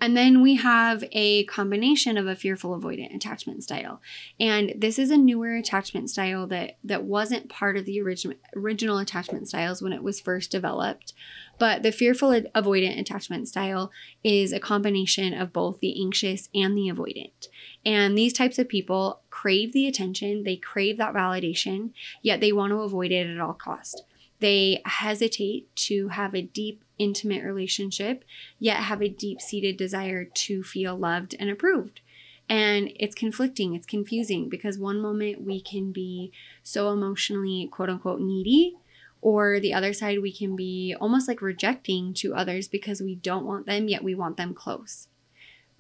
And 0.01 0.17
then 0.17 0.41
we 0.41 0.55
have 0.57 1.05
a 1.13 1.45
combination 1.45 2.17
of 2.17 2.27
a 2.27 2.35
fearful 2.35 2.79
avoidant 2.79 3.15
attachment 3.15 3.63
style. 3.63 4.01
And 4.39 4.73
this 4.77 4.99
is 4.99 5.11
a 5.11 5.19
newer 5.19 5.55
attachment 5.55 6.09
style 6.09 6.47
that 6.47 6.79
that 6.83 7.05
wasn't 7.05 7.51
part 7.51 7.77
of 7.77 7.85
the 7.85 8.01
original 8.01 8.37
original 8.57 8.99
attachment 8.99 9.49
styles 9.49 9.83
when 9.83 9.93
it 9.93 10.03
was 10.03 10.19
first 10.19 10.51
developed. 10.51 11.13
But 11.59 11.83
the 11.83 11.93
fearful 11.93 12.31
avoidant 12.31 12.99
attachment 12.99 13.47
style 13.49 13.91
is 14.25 14.53
a 14.53 14.59
combination 14.59 15.35
of 15.35 15.53
both 15.53 15.81
the 15.81 16.03
anxious 16.03 16.49
and 16.55 16.75
the 16.75 16.89
avoidant. 16.89 17.49
And 17.85 18.17
these 18.17 18.33
types 18.33 18.59
of 18.59 18.69
people 18.69 19.21
crave 19.29 19.75
the 19.75 19.87
attention, 19.87 20.45
they 20.45 20.57
crave 20.57 20.97
that 20.97 21.13
validation, 21.13 21.91
yet 22.23 22.41
they 22.41 22.53
want 22.53 22.71
to 22.71 22.81
avoid 22.81 23.13
it 23.13 23.29
at 23.29 23.41
all 23.41 23.53
cost. 23.53 24.05
They 24.41 24.83
hesitate 24.85 25.75
to 25.77 26.09
have 26.09 26.35
a 26.35 26.43
deep, 26.43 26.85
intimate 26.99 27.45
relationship, 27.45 28.25
yet 28.59 28.79
have 28.79 29.03
a 29.03 29.09
deep 29.09 29.41
seated 29.41 29.77
desire 29.77 30.25
to 30.25 30.63
feel 30.63 30.97
loved 30.97 31.35
and 31.39 31.51
approved. 31.51 32.01
And 32.49 32.93
it's 32.97 33.15
conflicting, 33.15 33.75
it's 33.75 33.87
confusing 33.87 34.49
because 34.49 34.79
one 34.79 35.01
moment 35.01 35.45
we 35.45 35.61
can 35.61 35.93
be 35.93 36.33
so 36.63 36.93
emotionally, 36.93 37.69
quote 37.71 37.91
unquote, 37.91 38.21
needy, 38.21 38.77
or 39.23 39.61
the 39.61 39.75
other 39.75 39.93
side, 39.93 40.21
we 40.21 40.33
can 40.33 40.57
be 40.57 40.97
almost 40.99 41.29
like 41.29 41.43
rejecting 41.43 42.15
to 42.15 42.35
others 42.35 42.67
because 42.67 43.01
we 43.01 43.15
don't 43.15 43.47
want 43.47 43.67
them, 43.67 43.87
yet 43.87 44.03
we 44.03 44.15
want 44.15 44.37
them 44.37 44.55
close 44.55 45.07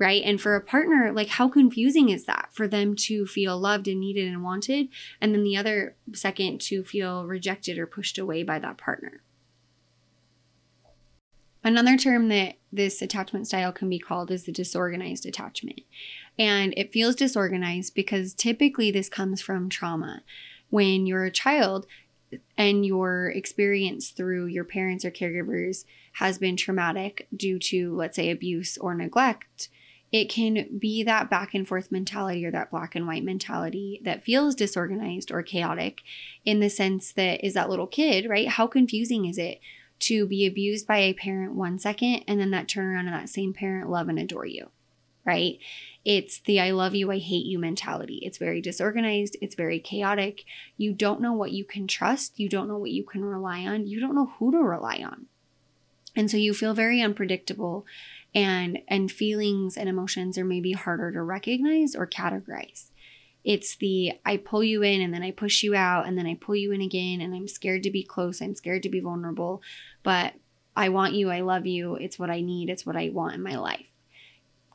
right? 0.00 0.22
And 0.24 0.40
for 0.40 0.56
a 0.56 0.60
partner, 0.60 1.12
like 1.12 1.28
how 1.28 1.48
confusing 1.48 2.08
is 2.08 2.24
that 2.24 2.48
for 2.52 2.66
them 2.66 2.96
to 2.96 3.26
feel 3.26 3.58
loved 3.58 3.86
and 3.86 4.00
needed 4.00 4.26
and 4.26 4.42
wanted, 4.42 4.88
and 5.20 5.32
then 5.32 5.44
the 5.44 5.56
other 5.56 5.94
second 6.14 6.60
to 6.62 6.82
feel 6.82 7.26
rejected 7.26 7.78
or 7.78 7.86
pushed 7.86 8.18
away 8.18 8.42
by 8.42 8.58
that 8.58 8.78
partner? 8.78 9.22
Another 11.62 11.98
term 11.98 12.28
that 12.30 12.54
this 12.72 13.02
attachment 13.02 13.46
style 13.46 13.70
can 13.70 13.90
be 13.90 13.98
called 13.98 14.30
is 14.30 14.44
the 14.44 14.52
disorganized 14.52 15.26
attachment. 15.26 15.82
And 16.38 16.72
it 16.74 16.92
feels 16.92 17.14
disorganized 17.14 17.94
because 17.94 18.32
typically 18.32 18.90
this 18.90 19.10
comes 19.10 19.42
from 19.42 19.68
trauma. 19.68 20.22
When 20.70 21.04
you're 21.04 21.26
a 21.26 21.30
child, 21.30 21.86
and 22.56 22.86
your 22.86 23.26
experience 23.30 24.10
through 24.10 24.46
your 24.46 24.64
parents 24.64 25.04
or 25.04 25.10
caregivers 25.10 25.84
has 26.12 26.38
been 26.38 26.56
traumatic 26.56 27.26
due 27.34 27.58
to, 27.58 27.94
let's 27.96 28.14
say, 28.14 28.30
abuse 28.30 28.78
or 28.78 28.94
neglect, 28.94 29.68
it 30.12 30.28
can 30.28 30.78
be 30.78 31.02
that 31.04 31.30
back 31.30 31.54
and 31.54 31.66
forth 31.66 31.92
mentality 31.92 32.44
or 32.44 32.50
that 32.50 32.70
black 32.70 32.96
and 32.96 33.06
white 33.06 33.24
mentality 33.24 34.00
that 34.04 34.24
feels 34.24 34.54
disorganized 34.54 35.30
or 35.30 35.42
chaotic 35.42 36.00
in 36.44 36.60
the 36.60 36.70
sense 36.70 37.12
that 37.12 37.44
is 37.44 37.54
that 37.54 37.70
little 37.70 37.86
kid, 37.86 38.28
right? 38.28 38.48
How 38.48 38.66
confusing 38.66 39.26
is 39.26 39.38
it 39.38 39.60
to 40.00 40.26
be 40.26 40.46
abused 40.46 40.86
by 40.86 40.98
a 40.98 41.14
parent 41.14 41.54
one 41.54 41.78
second 41.78 42.24
and 42.26 42.40
then 42.40 42.50
that 42.50 42.68
turn 42.68 42.86
around 42.86 43.06
and 43.06 43.14
that 43.14 43.28
same 43.28 43.52
parent 43.52 43.88
love 43.88 44.08
and 44.08 44.18
adore 44.18 44.46
you, 44.46 44.70
right? 45.24 45.58
It's 46.04 46.40
the 46.40 46.58
I 46.58 46.70
love 46.70 46.94
you, 46.94 47.12
I 47.12 47.18
hate 47.18 47.46
you 47.46 47.58
mentality. 47.58 48.20
It's 48.22 48.38
very 48.38 48.60
disorganized, 48.60 49.36
it's 49.40 49.54
very 49.54 49.78
chaotic. 49.78 50.44
You 50.76 50.92
don't 50.92 51.20
know 51.20 51.34
what 51.34 51.52
you 51.52 51.64
can 51.64 51.86
trust, 51.86 52.40
you 52.40 52.48
don't 52.48 52.66
know 52.66 52.78
what 52.78 52.90
you 52.90 53.04
can 53.04 53.24
rely 53.24 53.60
on, 53.60 53.86
you 53.86 54.00
don't 54.00 54.14
know 54.14 54.32
who 54.38 54.50
to 54.50 54.58
rely 54.58 55.02
on. 55.04 55.26
And 56.16 56.30
so 56.30 56.36
you 56.36 56.54
feel 56.54 56.74
very 56.74 57.00
unpredictable 57.00 57.86
and 58.34 58.78
and 58.88 59.10
feelings 59.10 59.76
and 59.76 59.88
emotions 59.88 60.38
are 60.38 60.44
maybe 60.44 60.72
harder 60.72 61.12
to 61.12 61.22
recognize 61.22 61.94
or 61.94 62.06
categorize. 62.06 62.90
It's 63.42 63.76
the 63.76 64.12
i 64.24 64.36
pull 64.36 64.62
you 64.62 64.82
in 64.82 65.00
and 65.00 65.14
then 65.14 65.22
i 65.22 65.30
push 65.30 65.62
you 65.62 65.74
out 65.74 66.06
and 66.06 66.18
then 66.18 66.26
i 66.26 66.34
pull 66.34 66.56
you 66.56 66.72
in 66.72 66.82
again 66.82 67.20
and 67.22 67.34
i'm 67.34 67.48
scared 67.48 67.82
to 67.84 67.90
be 67.90 68.02
close 68.02 68.42
i'm 68.42 68.54
scared 68.54 68.82
to 68.82 68.90
be 68.90 69.00
vulnerable 69.00 69.62
but 70.02 70.34
i 70.76 70.90
want 70.90 71.14
you 71.14 71.30
i 71.30 71.40
love 71.40 71.66
you 71.66 71.94
it's 71.94 72.18
what 72.18 72.28
i 72.28 72.42
need 72.42 72.68
it's 72.68 72.84
what 72.84 72.96
i 72.96 73.08
want 73.08 73.34
in 73.34 73.42
my 73.42 73.56
life. 73.56 73.86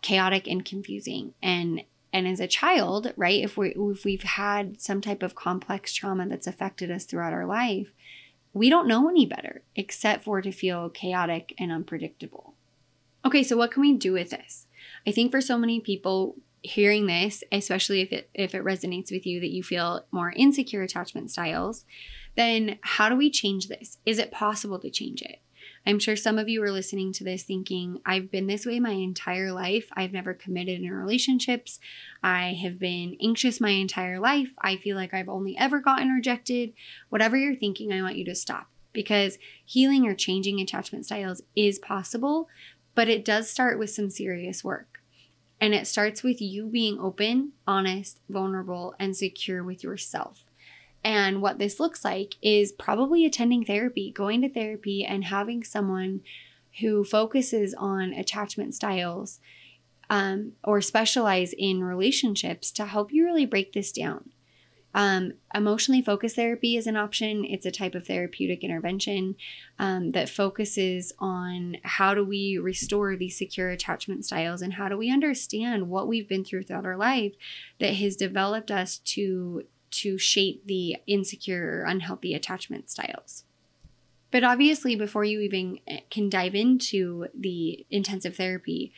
Chaotic 0.01 0.47
and 0.47 0.65
confusing. 0.65 1.33
And 1.41 1.83
and 2.15 2.29
as 2.29 2.39
a 2.39 2.47
child 2.47 3.13
right 3.17 3.43
if 3.43 3.57
we 3.57 3.75
if 3.75 4.05
we've 4.05 4.23
had 4.23 4.81
some 4.81 5.01
type 5.01 5.21
of 5.21 5.35
complex 5.35 5.93
trauma 5.93 6.25
that's 6.27 6.47
affected 6.47 6.89
us 6.89 7.03
throughout 7.03 7.33
our 7.33 7.45
life 7.45 7.91
we 8.53 8.69
don't 8.69 8.87
know 8.87 9.09
any 9.09 9.25
better 9.25 9.63
except 9.75 10.23
for 10.23 10.41
to 10.41 10.51
feel 10.51 10.89
chaotic 10.89 11.53
and 11.59 11.73
unpredictable 11.73 12.54
Okay, 13.25 13.41
so 13.41 13.57
what 13.57 13.71
can 13.71 13.81
we 13.81 13.93
do 13.93 14.13
with 14.13 14.29
this? 14.29 14.67
I 15.07 15.11
think 15.11 15.31
for 15.31 15.41
so 15.41 15.57
many 15.57 15.79
people 15.79 16.35
hearing 16.61 17.07
this, 17.07 17.43
especially 17.51 18.01
if 18.01 18.11
it 18.11 18.29
if 18.33 18.53
it 18.53 18.63
resonates 18.63 19.11
with 19.11 19.25
you 19.25 19.39
that 19.39 19.51
you 19.51 19.63
feel 19.63 20.05
more 20.11 20.31
insecure 20.35 20.83
attachment 20.83 21.31
styles, 21.31 21.85
then 22.35 22.77
how 22.81 23.09
do 23.09 23.15
we 23.15 23.31
change 23.31 23.67
this? 23.67 23.97
Is 24.05 24.19
it 24.19 24.31
possible 24.31 24.77
to 24.79 24.91
change 24.91 25.23
it? 25.23 25.39
I'm 25.87 25.99
sure 25.99 26.15
some 26.15 26.39
of 26.39 26.49
you 26.49 26.63
are 26.63 26.71
listening 26.71 27.13
to 27.13 27.23
this 27.23 27.43
thinking, 27.43 27.99
I've 28.05 28.31
been 28.31 28.47
this 28.47 28.65
way 28.65 28.79
my 28.79 28.91
entire 28.91 29.51
life. 29.51 29.87
I've 29.93 30.13
never 30.13 30.33
committed 30.33 30.81
in 30.81 30.91
relationships. 30.91 31.79
I 32.23 32.57
have 32.61 32.79
been 32.79 33.17
anxious 33.21 33.61
my 33.61 33.69
entire 33.69 34.19
life. 34.19 34.49
I 34.59 34.77
feel 34.77 34.95
like 34.95 35.13
I've 35.13 35.29
only 35.29 35.55
ever 35.57 35.79
gotten 35.79 36.09
rejected. 36.09 36.73
Whatever 37.09 37.37
you're 37.37 37.55
thinking, 37.55 37.91
I 37.91 38.01
want 38.01 38.17
you 38.17 38.25
to 38.25 38.35
stop 38.35 38.67
because 38.95 39.37
healing 39.63 40.07
or 40.07 40.15
changing 40.15 40.59
attachment 40.59 41.05
styles 41.05 41.43
is 41.55 41.77
possible, 41.77 42.47
but 42.95 43.09
it 43.09 43.25
does 43.25 43.49
start 43.49 43.77
with 43.77 43.89
some 43.89 44.09
serious 44.09 44.63
work. 44.63 45.01
And 45.59 45.73
it 45.73 45.87
starts 45.87 46.23
with 46.23 46.41
you 46.41 46.65
being 46.67 46.99
open, 46.99 47.53
honest, 47.67 48.19
vulnerable, 48.29 48.95
and 48.99 49.15
secure 49.15 49.63
with 49.63 49.83
yourself. 49.83 50.43
And 51.03 51.41
what 51.41 51.59
this 51.59 51.79
looks 51.79 52.03
like 52.03 52.35
is 52.41 52.71
probably 52.71 53.25
attending 53.25 53.63
therapy, 53.63 54.11
going 54.11 54.41
to 54.41 54.49
therapy, 54.49 55.05
and 55.05 55.25
having 55.25 55.63
someone 55.63 56.21
who 56.79 57.03
focuses 57.03 57.73
on 57.75 58.11
attachment 58.11 58.73
styles 58.73 59.39
um, 60.09 60.53
or 60.63 60.81
specialize 60.81 61.53
in 61.57 61.83
relationships 61.83 62.71
to 62.71 62.85
help 62.85 63.13
you 63.13 63.23
really 63.23 63.45
break 63.45 63.73
this 63.73 63.91
down. 63.91 64.31
Um, 64.95 65.33
emotionally 65.53 66.01
focused 66.01 66.37
therapy 66.37 66.77
is 66.77 66.87
an 66.87 66.95
option. 66.95 67.43
It's 67.43 67.65
a 67.65 67.71
type 67.71 67.95
of 67.95 68.07
therapeutic 68.07 68.63
intervention 68.63 69.35
um, 69.77 70.13
that 70.13 70.29
focuses 70.29 71.11
on 71.19 71.75
how 71.83 72.13
do 72.13 72.23
we 72.23 72.57
restore 72.57 73.17
these 73.17 73.37
secure 73.37 73.69
attachment 73.69 74.23
styles 74.23 74.61
and 74.61 74.75
how 74.75 74.87
do 74.87 74.97
we 74.97 75.11
understand 75.11 75.89
what 75.89 76.07
we've 76.07 76.29
been 76.29 76.45
through 76.45 76.63
throughout 76.63 76.85
our 76.85 76.95
life 76.95 77.33
that 77.81 77.95
has 77.95 78.15
developed 78.15 78.71
us 78.71 78.99
to 78.99 79.65
to 79.91 80.17
shape 80.17 80.65
the 80.65 80.95
insecure 81.07 81.81
or 81.81 81.83
unhealthy 81.83 82.33
attachment 82.33 82.89
styles. 82.89 83.43
But 84.31 84.45
obviously, 84.45 84.95
before 84.95 85.25
you 85.25 85.41
even 85.41 85.79
eh, 85.87 85.99
can 86.09 86.29
dive 86.29 86.55
into 86.55 87.27
the 87.37 87.85
intensive 87.91 88.37
therapy, 88.37 88.93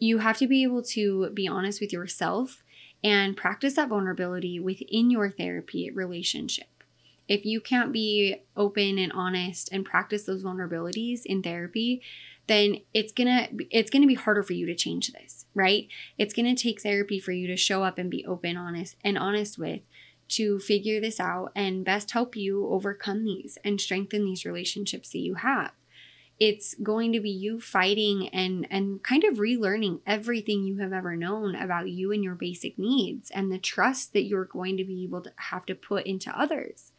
you 0.00 0.18
have 0.18 0.38
to 0.38 0.48
be 0.48 0.64
able 0.64 0.82
to 0.82 1.30
be 1.30 1.46
honest 1.46 1.80
with 1.80 1.92
yourself 1.92 2.64
and 3.02 3.36
practice 3.36 3.74
that 3.74 3.88
vulnerability 3.88 4.58
within 4.58 5.10
your 5.10 5.30
therapy 5.30 5.90
relationship. 5.90 6.66
If 7.28 7.44
you 7.44 7.60
can't 7.60 7.92
be 7.92 8.42
open 8.56 8.98
and 8.98 9.12
honest 9.12 9.68
and 9.70 9.84
practice 9.84 10.24
those 10.24 10.42
vulnerabilities 10.42 11.26
in 11.26 11.42
therapy, 11.42 12.00
then 12.46 12.78
it's 12.94 13.12
going 13.12 13.26
to 13.28 13.66
it's 13.70 13.90
going 13.90 14.02
to 14.02 14.08
be 14.08 14.14
harder 14.14 14.42
for 14.42 14.54
you 14.54 14.64
to 14.66 14.74
change 14.74 15.12
this, 15.12 15.44
right? 15.54 15.86
It's 16.16 16.32
going 16.32 16.54
to 16.54 16.60
take 16.60 16.80
therapy 16.80 17.20
for 17.20 17.32
you 17.32 17.46
to 17.46 17.56
show 17.56 17.84
up 17.84 17.98
and 17.98 18.10
be 18.10 18.24
open, 18.24 18.56
honest 18.56 18.96
and 19.04 19.18
honest 19.18 19.58
with 19.58 19.82
to 20.28 20.58
figure 20.58 21.00
this 21.00 21.20
out 21.20 21.52
and 21.54 21.84
best 21.84 22.10
help 22.10 22.36
you 22.36 22.66
overcome 22.68 23.24
these 23.24 23.58
and 23.64 23.80
strengthen 23.80 24.24
these 24.24 24.44
relationships 24.44 25.10
that 25.10 25.18
you 25.18 25.36
have 25.36 25.72
it's 26.40 26.74
going 26.74 27.12
to 27.12 27.20
be 27.20 27.30
you 27.30 27.60
fighting 27.60 28.28
and 28.28 28.66
and 28.70 29.02
kind 29.02 29.24
of 29.24 29.38
relearning 29.38 30.00
everything 30.06 30.64
you 30.64 30.78
have 30.78 30.92
ever 30.92 31.16
known 31.16 31.54
about 31.54 31.88
you 31.90 32.12
and 32.12 32.22
your 32.22 32.34
basic 32.34 32.78
needs 32.78 33.30
and 33.30 33.50
the 33.50 33.58
trust 33.58 34.12
that 34.12 34.24
you're 34.24 34.44
going 34.44 34.76
to 34.76 34.84
be 34.84 35.02
able 35.04 35.20
to 35.20 35.32
have 35.36 35.66
to 35.66 35.74
put 35.74 36.06
into 36.06 36.30
others 36.38 36.92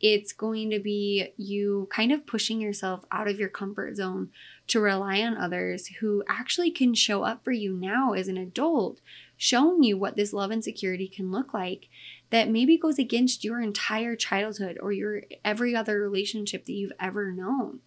it's 0.00 0.32
going 0.32 0.70
to 0.70 0.78
be 0.78 1.32
you 1.36 1.88
kind 1.90 2.12
of 2.12 2.26
pushing 2.26 2.60
yourself 2.60 3.04
out 3.10 3.26
of 3.26 3.38
your 3.38 3.48
comfort 3.48 3.96
zone 3.96 4.30
to 4.68 4.80
rely 4.80 5.20
on 5.22 5.36
others 5.36 5.88
who 6.00 6.22
actually 6.28 6.70
can 6.70 6.94
show 6.94 7.24
up 7.24 7.42
for 7.42 7.50
you 7.50 7.72
now 7.72 8.12
as 8.12 8.28
an 8.28 8.36
adult, 8.36 9.00
showing 9.36 9.82
you 9.82 9.96
what 9.96 10.16
this 10.16 10.32
love 10.32 10.50
and 10.50 10.62
security 10.62 11.08
can 11.08 11.32
look 11.32 11.52
like, 11.52 11.88
that 12.30 12.48
maybe 12.48 12.78
goes 12.78 12.98
against 12.98 13.42
your 13.42 13.60
entire 13.60 14.14
childhood 14.14 14.78
or 14.80 14.92
your 14.92 15.22
every 15.44 15.74
other 15.74 16.00
relationship 16.00 16.66
that 16.66 16.74
you've 16.74 16.92
ever 17.00 17.32
known. 17.32 17.80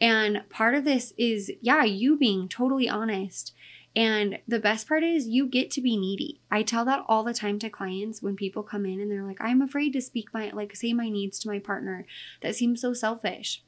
And 0.00 0.42
part 0.48 0.74
of 0.74 0.84
this 0.84 1.12
is, 1.18 1.52
yeah, 1.60 1.84
you 1.84 2.16
being 2.16 2.48
totally 2.48 2.88
honest. 2.88 3.52
And 3.94 4.38
the 4.46 4.60
best 4.60 4.86
part 4.88 5.02
is 5.02 5.26
you 5.26 5.46
get 5.46 5.70
to 5.72 5.80
be 5.80 5.96
needy. 5.96 6.40
I 6.50 6.62
tell 6.62 6.84
that 6.84 7.04
all 7.08 7.24
the 7.24 7.34
time 7.34 7.58
to 7.58 7.68
clients 7.68 8.22
when 8.22 8.36
people 8.36 8.62
come 8.62 8.86
in 8.86 9.00
and 9.00 9.10
they're 9.10 9.26
like, 9.26 9.40
I'm 9.40 9.60
afraid 9.60 9.92
to 9.94 10.00
speak 10.00 10.32
my, 10.32 10.50
like, 10.50 10.76
say 10.76 10.92
my 10.92 11.08
needs 11.08 11.38
to 11.40 11.48
my 11.48 11.58
partner. 11.58 12.06
That 12.40 12.54
seems 12.54 12.80
so 12.80 12.92
selfish. 12.92 13.62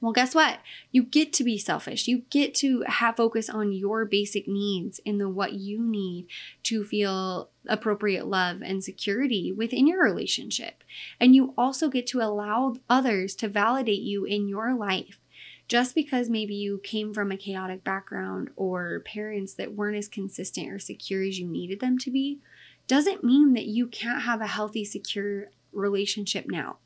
Well, 0.00 0.12
guess 0.12 0.34
what? 0.34 0.58
You 0.90 1.04
get 1.04 1.32
to 1.34 1.44
be 1.44 1.58
selfish. 1.58 2.08
You 2.08 2.22
get 2.28 2.56
to 2.56 2.82
have 2.88 3.16
focus 3.16 3.48
on 3.48 3.72
your 3.72 4.04
basic 4.04 4.48
needs 4.48 5.00
and 5.06 5.20
the 5.20 5.28
what 5.28 5.52
you 5.52 5.80
need 5.80 6.26
to 6.64 6.82
feel 6.82 7.50
appropriate 7.68 8.26
love 8.26 8.62
and 8.62 8.82
security 8.82 9.52
within 9.52 9.86
your 9.86 10.02
relationship. 10.02 10.82
And 11.20 11.36
you 11.36 11.54
also 11.56 11.88
get 11.88 12.08
to 12.08 12.20
allow 12.20 12.74
others 12.90 13.36
to 13.36 13.48
validate 13.48 14.02
you 14.02 14.24
in 14.24 14.48
your 14.48 14.74
life. 14.74 15.20
Just 15.72 15.94
because 15.94 16.28
maybe 16.28 16.54
you 16.54 16.82
came 16.84 17.14
from 17.14 17.32
a 17.32 17.36
chaotic 17.38 17.82
background 17.82 18.50
or 18.56 19.00
parents 19.06 19.54
that 19.54 19.72
weren't 19.72 19.96
as 19.96 20.06
consistent 20.06 20.70
or 20.70 20.78
secure 20.78 21.22
as 21.22 21.38
you 21.38 21.48
needed 21.48 21.80
them 21.80 21.96
to 22.00 22.10
be, 22.10 22.40
doesn't 22.86 23.24
mean 23.24 23.54
that 23.54 23.64
you 23.64 23.86
can't 23.86 24.20
have 24.20 24.42
a 24.42 24.46
healthy, 24.46 24.84
secure 24.84 25.46
relationship 25.72 26.44
now. 26.46 26.76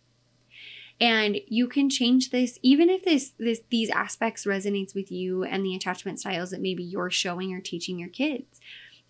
And 1.01 1.39
you 1.49 1.67
can 1.67 1.91
change 1.91 2.31
this 2.31 2.61
even 2.63 2.89
if 2.89 3.05
this 3.05 3.33
this 3.41 3.61
these 3.71 3.91
aspects 3.91 4.45
resonates 4.45 4.95
with 4.95 5.11
you 5.11 5.43
and 5.43 5.65
the 5.65 5.75
attachment 5.75 6.21
styles 6.21 6.51
that 6.53 6.63
maybe 6.63 6.85
you're 6.85 7.11
showing 7.11 7.53
or 7.53 7.61
teaching 7.61 7.99
your 7.99 8.09
kids 8.09 8.61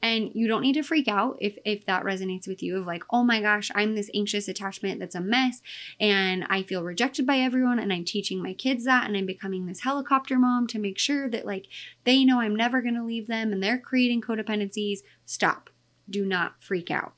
and 0.03 0.31
you 0.35 0.47
don't 0.47 0.63
need 0.63 0.75
to 0.75 0.83
freak 0.83 1.09
out 1.09 1.37
if 1.41 1.57
if 1.65 1.85
that 1.87 2.05
resonates 2.05 2.47
with 2.47 2.63
you 2.63 2.77
of 2.79 2.87
like 2.87 3.03
oh 3.11 3.25
my 3.25 3.41
gosh 3.41 3.71
i'm 3.75 3.95
this 3.95 4.11
anxious 4.15 4.49
attachment 4.49 5.01
that's 5.01 5.15
a 5.15 5.21
mess 5.21 5.63
and 5.99 6.45
i 6.49 6.63
feel 6.63 6.83
rejected 6.85 7.27
by 7.27 7.39
everyone 7.39 7.79
and 7.79 7.93
i'm 7.93 8.05
teaching 8.05 8.43
my 8.43 8.53
kids 8.53 8.85
that 8.85 9.07
and 9.07 9.17
i'm 9.17 9.27
becoming 9.27 9.67
this 9.67 9.81
helicopter 9.81 10.39
mom 10.39 10.67
to 10.67 10.79
make 10.79 10.99
sure 10.99 11.29
that 11.29 11.47
like 11.47 11.67
they 12.05 12.25
know 12.25 12.41
i'm 12.41 12.55
never 12.55 12.81
going 12.81 12.95
to 12.95 13.05
leave 13.05 13.27
them 13.27 13.53
and 13.53 13.63
they're 13.63 13.79
creating 13.79 14.21
codependencies. 14.21 15.01
Stop. 15.25 15.71
Do 16.09 16.25
not 16.25 16.63
freak 16.63 16.91
out. 16.91 17.15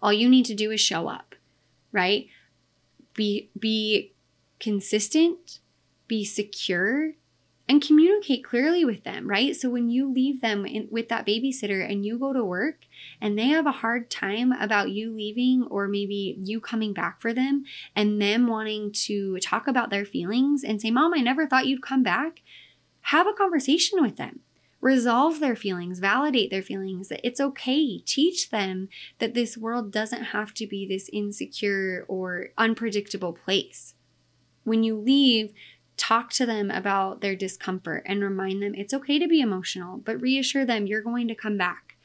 All 0.00 0.12
you 0.12 0.28
need 0.28 0.44
to 0.46 0.54
do 0.54 0.70
is 0.70 0.80
show 0.80 1.08
up 1.08 1.34
right? 1.94 2.26
Be 3.14 3.48
be 3.58 4.12
consistent, 4.60 5.60
be 6.08 6.24
secure, 6.24 7.12
and 7.68 7.82
communicate 7.82 8.44
clearly 8.44 8.84
with 8.84 9.04
them, 9.04 9.28
right? 9.28 9.56
So 9.56 9.70
when 9.70 9.88
you 9.88 10.12
leave 10.12 10.40
them 10.42 10.66
in, 10.66 10.88
with 10.90 11.08
that 11.08 11.26
babysitter 11.26 11.88
and 11.88 12.04
you 12.04 12.18
go 12.18 12.32
to 12.32 12.44
work 12.44 12.80
and 13.20 13.38
they 13.38 13.48
have 13.48 13.66
a 13.66 13.72
hard 13.72 14.10
time 14.10 14.52
about 14.52 14.90
you 14.90 15.14
leaving 15.14 15.66
or 15.70 15.88
maybe 15.88 16.36
you 16.42 16.60
coming 16.60 16.92
back 16.92 17.22
for 17.22 17.32
them 17.32 17.64
and 17.96 18.20
them 18.20 18.46
wanting 18.46 18.92
to 18.92 19.38
talk 19.38 19.66
about 19.66 19.88
their 19.88 20.04
feelings 20.04 20.62
and 20.62 20.80
say, 20.80 20.90
Mom, 20.90 21.14
I 21.14 21.20
never 21.20 21.46
thought 21.46 21.66
you'd 21.66 21.82
come 21.82 22.02
back, 22.02 22.42
have 23.02 23.26
a 23.26 23.32
conversation 23.32 24.02
with 24.02 24.16
them 24.16 24.40
resolve 24.84 25.40
their 25.40 25.56
feelings, 25.56 25.98
validate 25.98 26.50
their 26.50 26.62
feelings, 26.62 27.08
that 27.08 27.26
it's 27.26 27.40
okay. 27.40 28.00
Teach 28.00 28.50
them 28.50 28.90
that 29.18 29.32
this 29.32 29.56
world 29.56 29.90
doesn't 29.90 30.24
have 30.24 30.52
to 30.52 30.66
be 30.66 30.86
this 30.86 31.08
insecure 31.10 32.04
or 32.06 32.48
unpredictable 32.58 33.32
place. 33.32 33.94
When 34.64 34.82
you 34.82 34.98
leave, 34.98 35.54
talk 35.96 36.30
to 36.32 36.46
them 36.46 36.70
about 36.70 37.20
their 37.20 37.36
discomfort 37.36 38.02
and 38.06 38.22
remind 38.22 38.62
them 38.62 38.74
it's 38.74 38.94
okay 38.94 39.18
to 39.18 39.28
be 39.28 39.40
emotional, 39.40 39.98
but 39.98 40.20
reassure 40.20 40.64
them 40.64 40.86
you're 40.86 41.02
going 41.02 41.28
to 41.28 41.34
come 41.34 41.56
back. 41.56 41.96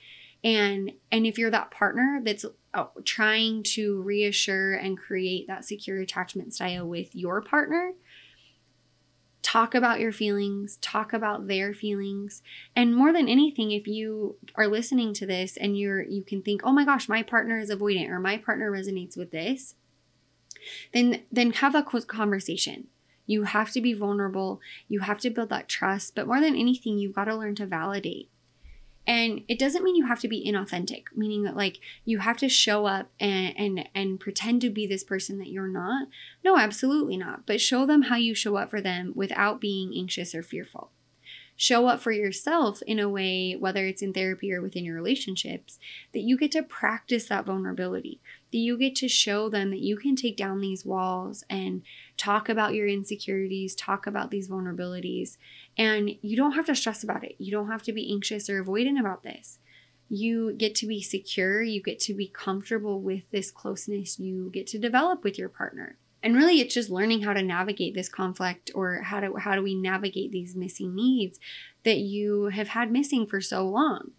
And 0.44 0.94
and 1.12 1.26
if 1.26 1.38
you're 1.38 1.52
that 1.52 1.72
partner 1.72 2.22
that's 2.24 2.46
oh, 2.74 2.92
trying 3.04 3.64
to 3.64 4.02
reassure 4.02 4.74
and 4.74 4.98
create 4.98 5.48
that 5.48 5.66
secure 5.66 6.00
attachment 6.00 6.54
style 6.54 6.88
with 6.88 7.14
your 7.16 7.42
partner, 7.42 7.94
talk 9.42 9.74
about 9.74 10.00
your 10.00 10.12
feelings, 10.12 10.78
talk 10.82 11.12
about 11.12 11.48
their 11.48 11.74
feelings. 11.74 12.42
And 12.76 12.96
more 12.96 13.12
than 13.12 13.28
anything, 13.28 13.72
if 13.72 13.88
you 13.88 14.38
are 14.56 14.68
listening 14.68 15.14
to 15.16 15.26
this 15.26 15.58
and 15.58 15.78
you're 15.78 16.04
you 16.04 16.24
can 16.24 16.42
think, 16.42 16.62
"Oh 16.64 16.72
my 16.72 16.86
gosh, 16.86 17.10
my 17.10 17.24
partner 17.24 17.60
is 17.60 17.72
avoidant 17.72 18.10
or 18.10 18.20
my 18.20 18.38
partner 18.38 18.72
resonates 18.72 19.18
with 19.18 19.32
this." 19.32 19.76
Then 20.94 21.24
then 21.32 21.52
have 21.52 21.76
a 21.76 21.84
conversation. 21.84 22.88
You 23.30 23.44
have 23.44 23.72
to 23.74 23.82
be 23.82 23.94
vulnerable. 23.94 24.60
You 24.88 25.02
have 25.02 25.20
to 25.20 25.30
build 25.30 25.50
that 25.50 25.70
trust, 25.70 26.16
but 26.16 26.26
more 26.26 26.42
than 26.42 26.56
anything, 26.56 26.98
you've 26.98 27.14
got 27.14 27.26
to 27.26 27.36
learn 27.36 27.54
to 27.56 27.68
validate. 27.68 28.28
And 29.06 29.44
it 29.48 29.60
doesn't 29.60 29.84
mean 29.84 29.96
you 29.96 30.08
have 30.08 30.20
to 30.22 30.28
be 30.28 30.44
inauthentic, 30.44 31.04
meaning 31.16 31.44
that 31.44 31.56
like 31.56 31.78
you 32.06 32.18
have 32.18 32.38
to 32.38 32.50
show 32.50 32.88
up 32.88 33.12
and 33.20 33.54
and 33.56 33.90
and 33.94 34.20
pretend 34.20 34.62
to 34.62 34.72
be 34.72 34.88
this 34.88 35.04
person 35.04 35.38
that 35.38 35.52
you're 35.52 35.68
not. 35.68 36.08
No, 36.44 36.58
absolutely 36.58 37.18
not. 37.18 37.46
But 37.46 37.62
show 37.62 37.86
them 37.86 38.04
how 38.04 38.16
you 38.16 38.34
show 38.34 38.56
up 38.56 38.72
for 38.72 38.82
them 38.82 39.14
without 39.16 39.62
being 39.62 39.94
anxious 39.96 40.34
or 40.34 40.42
fearful 40.42 40.90
show 41.60 41.88
up 41.88 42.00
for 42.00 42.14
yourself 42.14 42.82
in 42.84 43.00
a 43.00 43.10
way, 43.10 43.54
whether 43.54 43.86
it's 43.86 44.02
in 44.02 44.14
therapy 44.14 44.54
or 44.54 44.62
within 44.62 44.86
your 44.86 44.96
relationships, 44.96 45.78
that 46.14 46.22
you 46.22 46.38
get 46.38 46.54
to 46.54 46.64
practice 46.64 47.28
that 47.28 47.46
vulnerability, 47.46 48.22
that 48.52 48.58
you 48.58 48.78
get 48.78 48.96
to 48.96 49.08
show 49.08 49.50
them 49.50 49.70
that 49.70 49.80
you 49.80 49.98
can 49.98 50.16
take 50.16 50.38
down 50.38 50.60
these 50.60 50.86
walls 50.86 51.44
and 51.50 51.84
talk 52.18 52.50
about 52.50 52.74
your 52.74 52.88
insecurities, 52.88 53.76
talk 53.76 54.08
about 54.08 54.32
these 54.32 54.50
vulnerabilities, 54.50 55.38
and 55.78 56.12
you 56.22 56.36
don't 56.36 56.54
have 56.54 56.66
to 56.66 56.76
stress 56.76 57.04
about 57.04 57.24
it. 57.24 57.36
You 57.38 57.52
don't 57.52 57.70
have 57.70 57.84
to 57.84 57.94
be 57.94 58.12
anxious 58.12 58.50
or 58.50 58.64
avoidant 58.64 59.00
about 59.00 59.24
this. 59.24 59.60
You 60.10 60.54
get 60.54 60.74
to 60.76 60.88
be 60.88 61.02
secure, 61.02 61.62
you 61.62 61.82
get 61.84 62.00
to 62.02 62.14
be 62.16 62.28
comfortable 62.28 63.00
with 63.02 63.30
this 63.32 63.52
closeness 63.52 64.20
you 64.20 64.50
get 64.52 64.66
to 64.68 64.80
develop 64.80 65.24
with 65.24 65.38
your 65.38 65.50
partner 65.50 65.98
and 66.22 66.36
really 66.36 66.60
it's 66.60 66.74
just 66.74 66.90
learning 66.90 67.22
how 67.22 67.34
to 67.34 67.42
navigate 67.42 67.94
this 67.94 68.10
conflict 68.10 68.72
or 68.76 69.02
how 69.04 69.20
do 69.20 69.36
how 69.38 69.56
do 69.56 69.62
we 69.62 69.76
navigate 69.76 70.32
these 70.32 70.56
missing 70.56 70.96
needs 70.96 71.40
that 71.84 71.98
you 71.98 72.46
have 72.46 72.70
had 72.70 72.92
missing 72.92 73.26
for 73.26 73.42
so 73.42 73.68
long 73.68 74.12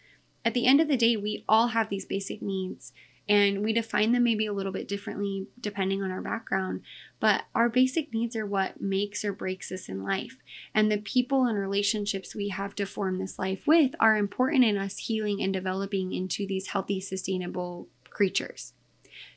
at 0.45 0.55
the 0.55 0.67
end 0.67 0.81
of 0.81 0.89
the 0.89 0.97
day 0.97 1.17
we 1.17 1.45
all 1.49 1.69
have 1.69 1.89
these 1.89 2.05
basic 2.05 2.41
needs 2.41 2.93
and 3.29 3.63
we 3.63 3.73
define 3.73 4.13
them 4.13 4.25
maybe 4.25 4.47
a 4.47 4.53
little 4.53 4.73
bit 4.73 4.89
differently 4.89 5.47
depending 5.61 6.03
on 6.03 6.11
our 6.11 6.23
background 6.23 6.81
but 7.21 7.43
our 7.55 7.69
basic 7.69 8.13
needs 8.13 8.35
are 8.35 8.47
what 8.47 8.81
makes 8.81 9.25
or 9.25 9.33
breaks 9.33 9.71
us 9.71 9.89
in 9.89 10.03
life 10.03 10.37
and 10.75 10.91
the 10.91 10.99
people 10.99 11.45
and 11.45 11.59
relationships 11.59 12.35
we 12.35 12.49
have 12.49 12.75
to 12.75 12.87
form 12.87 13.19
this 13.19 13.39
life 13.39 13.67
with 13.67 13.93
are 14.01 14.17
important 14.17 14.65
in 14.65 14.77
us 14.77 14.99
healing 14.99 15.43
and 15.43 15.53
developing 15.53 16.13
into 16.13 16.47
these 16.47 16.69
healthy 16.69 17.01
sustainable 17.01 17.89
creatures 18.09 18.73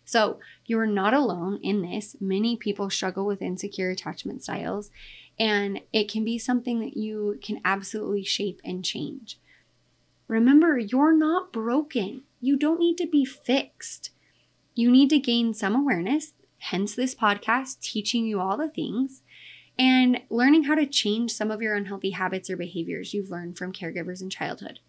so 0.06 0.40
you're 0.66 0.86
not 0.86 1.14
alone 1.14 1.60
in 1.62 1.82
this. 1.82 2.16
Many 2.20 2.56
people 2.56 2.90
struggle 2.90 3.26
with 3.26 3.42
insecure 3.42 3.90
attachment 3.90 4.44
styles, 4.44 4.92
and 5.40 5.82
it 5.92 6.12
can 6.12 6.24
be 6.24 6.38
something 6.38 6.80
that 6.82 6.98
you 6.98 7.40
can 7.42 7.60
absolutely 7.64 8.24
shape 8.24 8.62
and 8.64 8.84
change. 8.84 9.40
Remember, 10.28 10.78
you're 10.78 11.16
not 11.16 11.54
broken. 11.54 12.24
You 12.44 12.58
don't 12.58 12.82
need 12.82 12.98
to 12.98 13.08
be 13.08 13.24
fixed. 13.24 14.10
You 14.76 14.92
need 14.92 15.10
to 15.12 15.18
gain 15.18 15.54
some 15.54 15.78
awareness, 15.78 16.34
hence 16.58 16.94
this 16.94 17.16
podcast 17.16 17.80
teaching 17.80 18.26
you 18.26 18.42
all 18.42 18.58
the 18.58 18.68
things 18.68 19.22
and 19.80 20.20
learning 20.30 20.66
how 20.66 20.76
to 20.76 20.86
change 20.86 21.32
some 21.32 21.52
of 21.52 21.62
your 21.62 21.74
unhealthy 21.74 22.10
habits 22.10 22.50
or 22.50 22.58
behaviors 22.58 23.14
you've 23.14 23.30
learned 23.30 23.58
from 23.58 23.72
caregivers 23.72 24.22
in 24.22 24.30
childhood. 24.30 24.80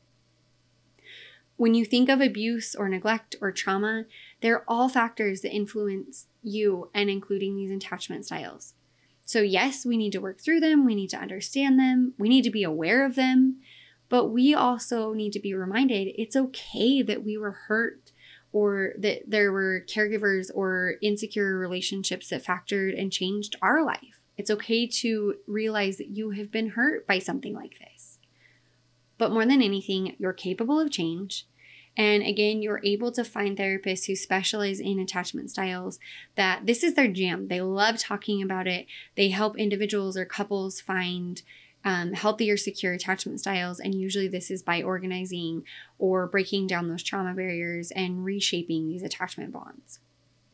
When 1.54 1.74
you 1.74 1.84
think 1.84 2.08
of 2.08 2.20
abuse 2.20 2.74
or 2.74 2.88
neglect 2.88 3.36
or 3.40 3.52
trauma, 3.52 4.06
they're 4.40 4.68
all 4.68 4.88
factors 4.88 5.42
that 5.42 5.54
influence 5.54 6.26
you 6.42 6.90
and 6.92 7.08
including 7.08 7.54
these 7.54 7.70
attachment 7.70 8.26
styles. 8.26 8.74
So, 9.24 9.42
yes, 9.42 9.86
we 9.86 9.96
need 9.96 10.10
to 10.10 10.20
work 10.20 10.40
through 10.40 10.58
them, 10.58 10.84
we 10.84 10.96
need 10.96 11.10
to 11.10 11.18
understand 11.18 11.78
them, 11.78 12.14
we 12.18 12.28
need 12.28 12.42
to 12.42 12.50
be 12.50 12.64
aware 12.64 13.06
of 13.06 13.14
them, 13.14 13.60
but 14.14 14.26
we 14.26 14.54
also 14.54 15.12
need 15.12 15.32
to 15.32 15.40
be 15.40 15.54
reminded 15.54 16.06
it's 16.16 16.36
okay 16.36 17.02
that 17.02 17.24
we 17.24 17.36
were 17.36 17.50
hurt 17.50 18.12
or 18.52 18.92
that 18.96 19.22
there 19.26 19.50
were 19.50 19.84
caregivers 19.88 20.52
or 20.54 20.94
insecure 21.02 21.58
relationships 21.58 22.28
that 22.28 22.44
factored 22.44 22.96
and 22.96 23.10
changed 23.10 23.56
our 23.60 23.84
life. 23.84 24.20
It's 24.36 24.52
okay 24.52 24.86
to 24.86 25.34
realize 25.48 25.96
that 25.96 26.10
you 26.10 26.30
have 26.30 26.52
been 26.52 26.68
hurt 26.68 27.08
by 27.08 27.18
something 27.18 27.54
like 27.54 27.80
this. 27.80 28.20
But 29.18 29.32
more 29.32 29.46
than 29.46 29.60
anything, 29.60 30.14
you're 30.20 30.32
capable 30.32 30.78
of 30.78 30.92
change. 30.92 31.48
And 31.96 32.22
again, 32.22 32.62
you're 32.62 32.82
able 32.84 33.10
to 33.10 33.24
find 33.24 33.58
therapists 33.58 34.06
who 34.06 34.14
specialize 34.14 34.78
in 34.78 35.00
attachment 35.00 35.50
styles 35.50 35.98
that 36.36 36.66
this 36.66 36.84
is 36.84 36.94
their 36.94 37.08
jam. 37.08 37.48
They 37.48 37.60
love 37.60 37.98
talking 37.98 38.40
about 38.40 38.68
it. 38.68 38.86
They 39.16 39.30
help 39.30 39.58
individuals 39.58 40.16
or 40.16 40.24
couples 40.24 40.80
find 40.80 41.42
um, 41.84 42.12
healthier, 42.12 42.56
secure 42.56 42.92
attachment 42.92 43.40
styles. 43.40 43.78
And 43.78 43.94
usually, 43.94 44.28
this 44.28 44.50
is 44.50 44.62
by 44.62 44.82
organizing 44.82 45.64
or 45.98 46.26
breaking 46.26 46.66
down 46.66 46.88
those 46.88 47.02
trauma 47.02 47.34
barriers 47.34 47.90
and 47.90 48.24
reshaping 48.24 48.88
these 48.88 49.02
attachment 49.02 49.52
bonds. 49.52 50.00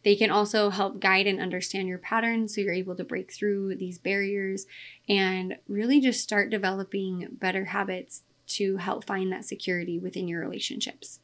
They 0.02 0.16
can 0.16 0.30
also 0.30 0.70
help 0.70 0.98
guide 0.98 1.26
and 1.26 1.40
understand 1.40 1.86
your 1.86 1.98
patterns 1.98 2.54
so 2.54 2.62
you're 2.62 2.72
able 2.72 2.96
to 2.96 3.04
break 3.04 3.32
through 3.32 3.76
these 3.76 3.98
barriers 3.98 4.66
and 5.08 5.56
really 5.68 6.00
just 6.00 6.20
start 6.20 6.50
developing 6.50 7.28
better 7.32 7.66
habits 7.66 8.22
to 8.46 8.78
help 8.78 9.04
find 9.04 9.30
that 9.30 9.44
security 9.44 9.98
within 9.98 10.26
your 10.26 10.40
relationships. 10.40 11.20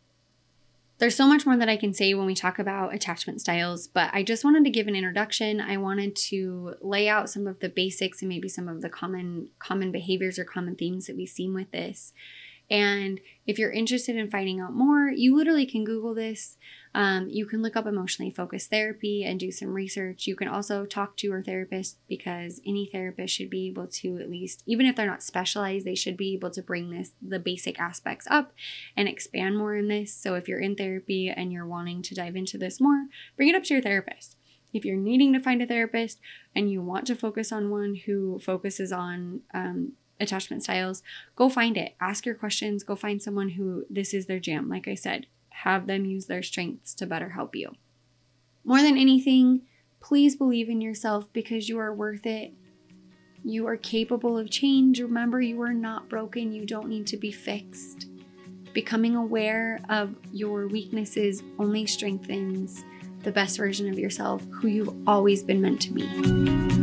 There's 0.98 1.14
so 1.14 1.26
much 1.26 1.44
more 1.44 1.58
that 1.58 1.68
I 1.68 1.76
can 1.76 1.92
say 1.92 2.14
when 2.14 2.26
we 2.26 2.34
talk 2.34 2.58
about 2.58 2.94
attachment 2.94 3.42
styles, 3.42 3.86
but 3.86 4.08
I 4.14 4.22
just 4.22 4.44
wanted 4.44 4.64
to 4.64 4.70
give 4.70 4.86
an 4.86 4.96
introduction. 4.96 5.60
I 5.60 5.76
wanted 5.76 6.16
to 6.28 6.74
lay 6.80 7.06
out 7.06 7.28
some 7.28 7.46
of 7.46 7.60
the 7.60 7.68
basics 7.68 8.22
and 8.22 8.30
maybe 8.30 8.48
some 8.48 8.66
of 8.66 8.80
the 8.80 8.88
common 8.88 9.50
common 9.58 9.92
behaviors 9.92 10.38
or 10.38 10.44
common 10.44 10.74
themes 10.74 11.06
that 11.06 11.16
we 11.16 11.26
see 11.26 11.50
with 11.50 11.70
this. 11.70 12.14
And 12.68 13.20
if 13.46 13.58
you're 13.58 13.70
interested 13.70 14.16
in 14.16 14.30
finding 14.30 14.60
out 14.60 14.74
more, 14.74 15.08
you 15.08 15.36
literally 15.36 15.66
can 15.66 15.84
Google 15.84 16.14
this. 16.14 16.56
Um, 16.94 17.28
you 17.28 17.46
can 17.46 17.62
look 17.62 17.76
up 17.76 17.86
emotionally 17.86 18.30
focused 18.30 18.70
therapy 18.70 19.22
and 19.22 19.38
do 19.38 19.52
some 19.52 19.74
research. 19.74 20.26
You 20.26 20.34
can 20.34 20.48
also 20.48 20.84
talk 20.84 21.16
to 21.18 21.28
your 21.28 21.42
therapist 21.42 21.98
because 22.08 22.60
any 22.66 22.86
therapist 22.90 23.34
should 23.34 23.50
be 23.50 23.68
able 23.68 23.86
to, 23.86 24.18
at 24.18 24.30
least, 24.30 24.62
even 24.66 24.86
if 24.86 24.96
they're 24.96 25.06
not 25.06 25.22
specialized, 25.22 25.86
they 25.86 25.94
should 25.94 26.16
be 26.16 26.32
able 26.34 26.50
to 26.50 26.62
bring 26.62 26.90
this, 26.90 27.12
the 27.22 27.38
basic 27.38 27.78
aspects 27.78 28.26
up 28.30 28.52
and 28.96 29.08
expand 29.08 29.58
more 29.58 29.76
in 29.76 29.88
this. 29.88 30.12
So 30.12 30.34
if 30.34 30.48
you're 30.48 30.58
in 30.58 30.74
therapy 30.74 31.28
and 31.28 31.52
you're 31.52 31.66
wanting 31.66 32.02
to 32.02 32.14
dive 32.14 32.34
into 32.34 32.58
this 32.58 32.80
more, 32.80 33.06
bring 33.36 33.48
it 33.48 33.54
up 33.54 33.64
to 33.64 33.74
your 33.74 33.82
therapist. 33.82 34.36
If 34.72 34.84
you're 34.84 34.96
needing 34.96 35.32
to 35.34 35.40
find 35.40 35.62
a 35.62 35.66
therapist 35.66 36.18
and 36.54 36.70
you 36.70 36.82
want 36.82 37.06
to 37.06 37.14
focus 37.14 37.52
on 37.52 37.70
one 37.70 37.94
who 38.06 38.38
focuses 38.40 38.90
on 38.90 39.42
um, 39.54 39.92
attachment 40.18 40.62
styles, 40.62 41.02
go 41.34 41.48
find 41.48 41.76
it. 41.76 41.94
Ask 42.00 42.26
your 42.26 42.34
questions. 42.34 42.84
Go 42.84 42.96
find 42.96 43.22
someone 43.22 43.50
who 43.50 43.84
this 43.90 44.14
is 44.14 44.26
their 44.26 44.40
jam. 44.40 44.68
Like 44.68 44.88
I 44.88 44.94
said, 44.94 45.26
have 45.50 45.86
them 45.86 46.04
use 46.04 46.26
their 46.26 46.42
strengths 46.42 46.94
to 46.94 47.06
better 47.06 47.30
help 47.30 47.54
you. 47.54 47.72
More 48.64 48.82
than 48.82 48.98
anything, 48.98 49.62
please 50.00 50.36
believe 50.36 50.68
in 50.68 50.80
yourself 50.80 51.32
because 51.32 51.68
you 51.68 51.78
are 51.78 51.94
worth 51.94 52.26
it. 52.26 52.52
You 53.44 53.66
are 53.68 53.76
capable 53.76 54.36
of 54.36 54.50
change. 54.50 55.00
Remember, 55.00 55.40
you 55.40 55.62
are 55.62 55.72
not 55.72 56.08
broken. 56.08 56.52
You 56.52 56.66
don't 56.66 56.88
need 56.88 57.06
to 57.08 57.16
be 57.16 57.30
fixed. 57.30 58.08
Becoming 58.72 59.14
aware 59.14 59.80
of 59.88 60.14
your 60.32 60.66
weaknesses 60.66 61.42
only 61.58 61.86
strengthens 61.86 62.84
the 63.22 63.32
best 63.32 63.56
version 63.56 63.88
of 63.88 63.98
yourself, 63.98 64.44
who 64.50 64.68
you've 64.68 65.08
always 65.08 65.42
been 65.42 65.62
meant 65.62 65.80
to 65.82 65.92
be. 65.92 66.75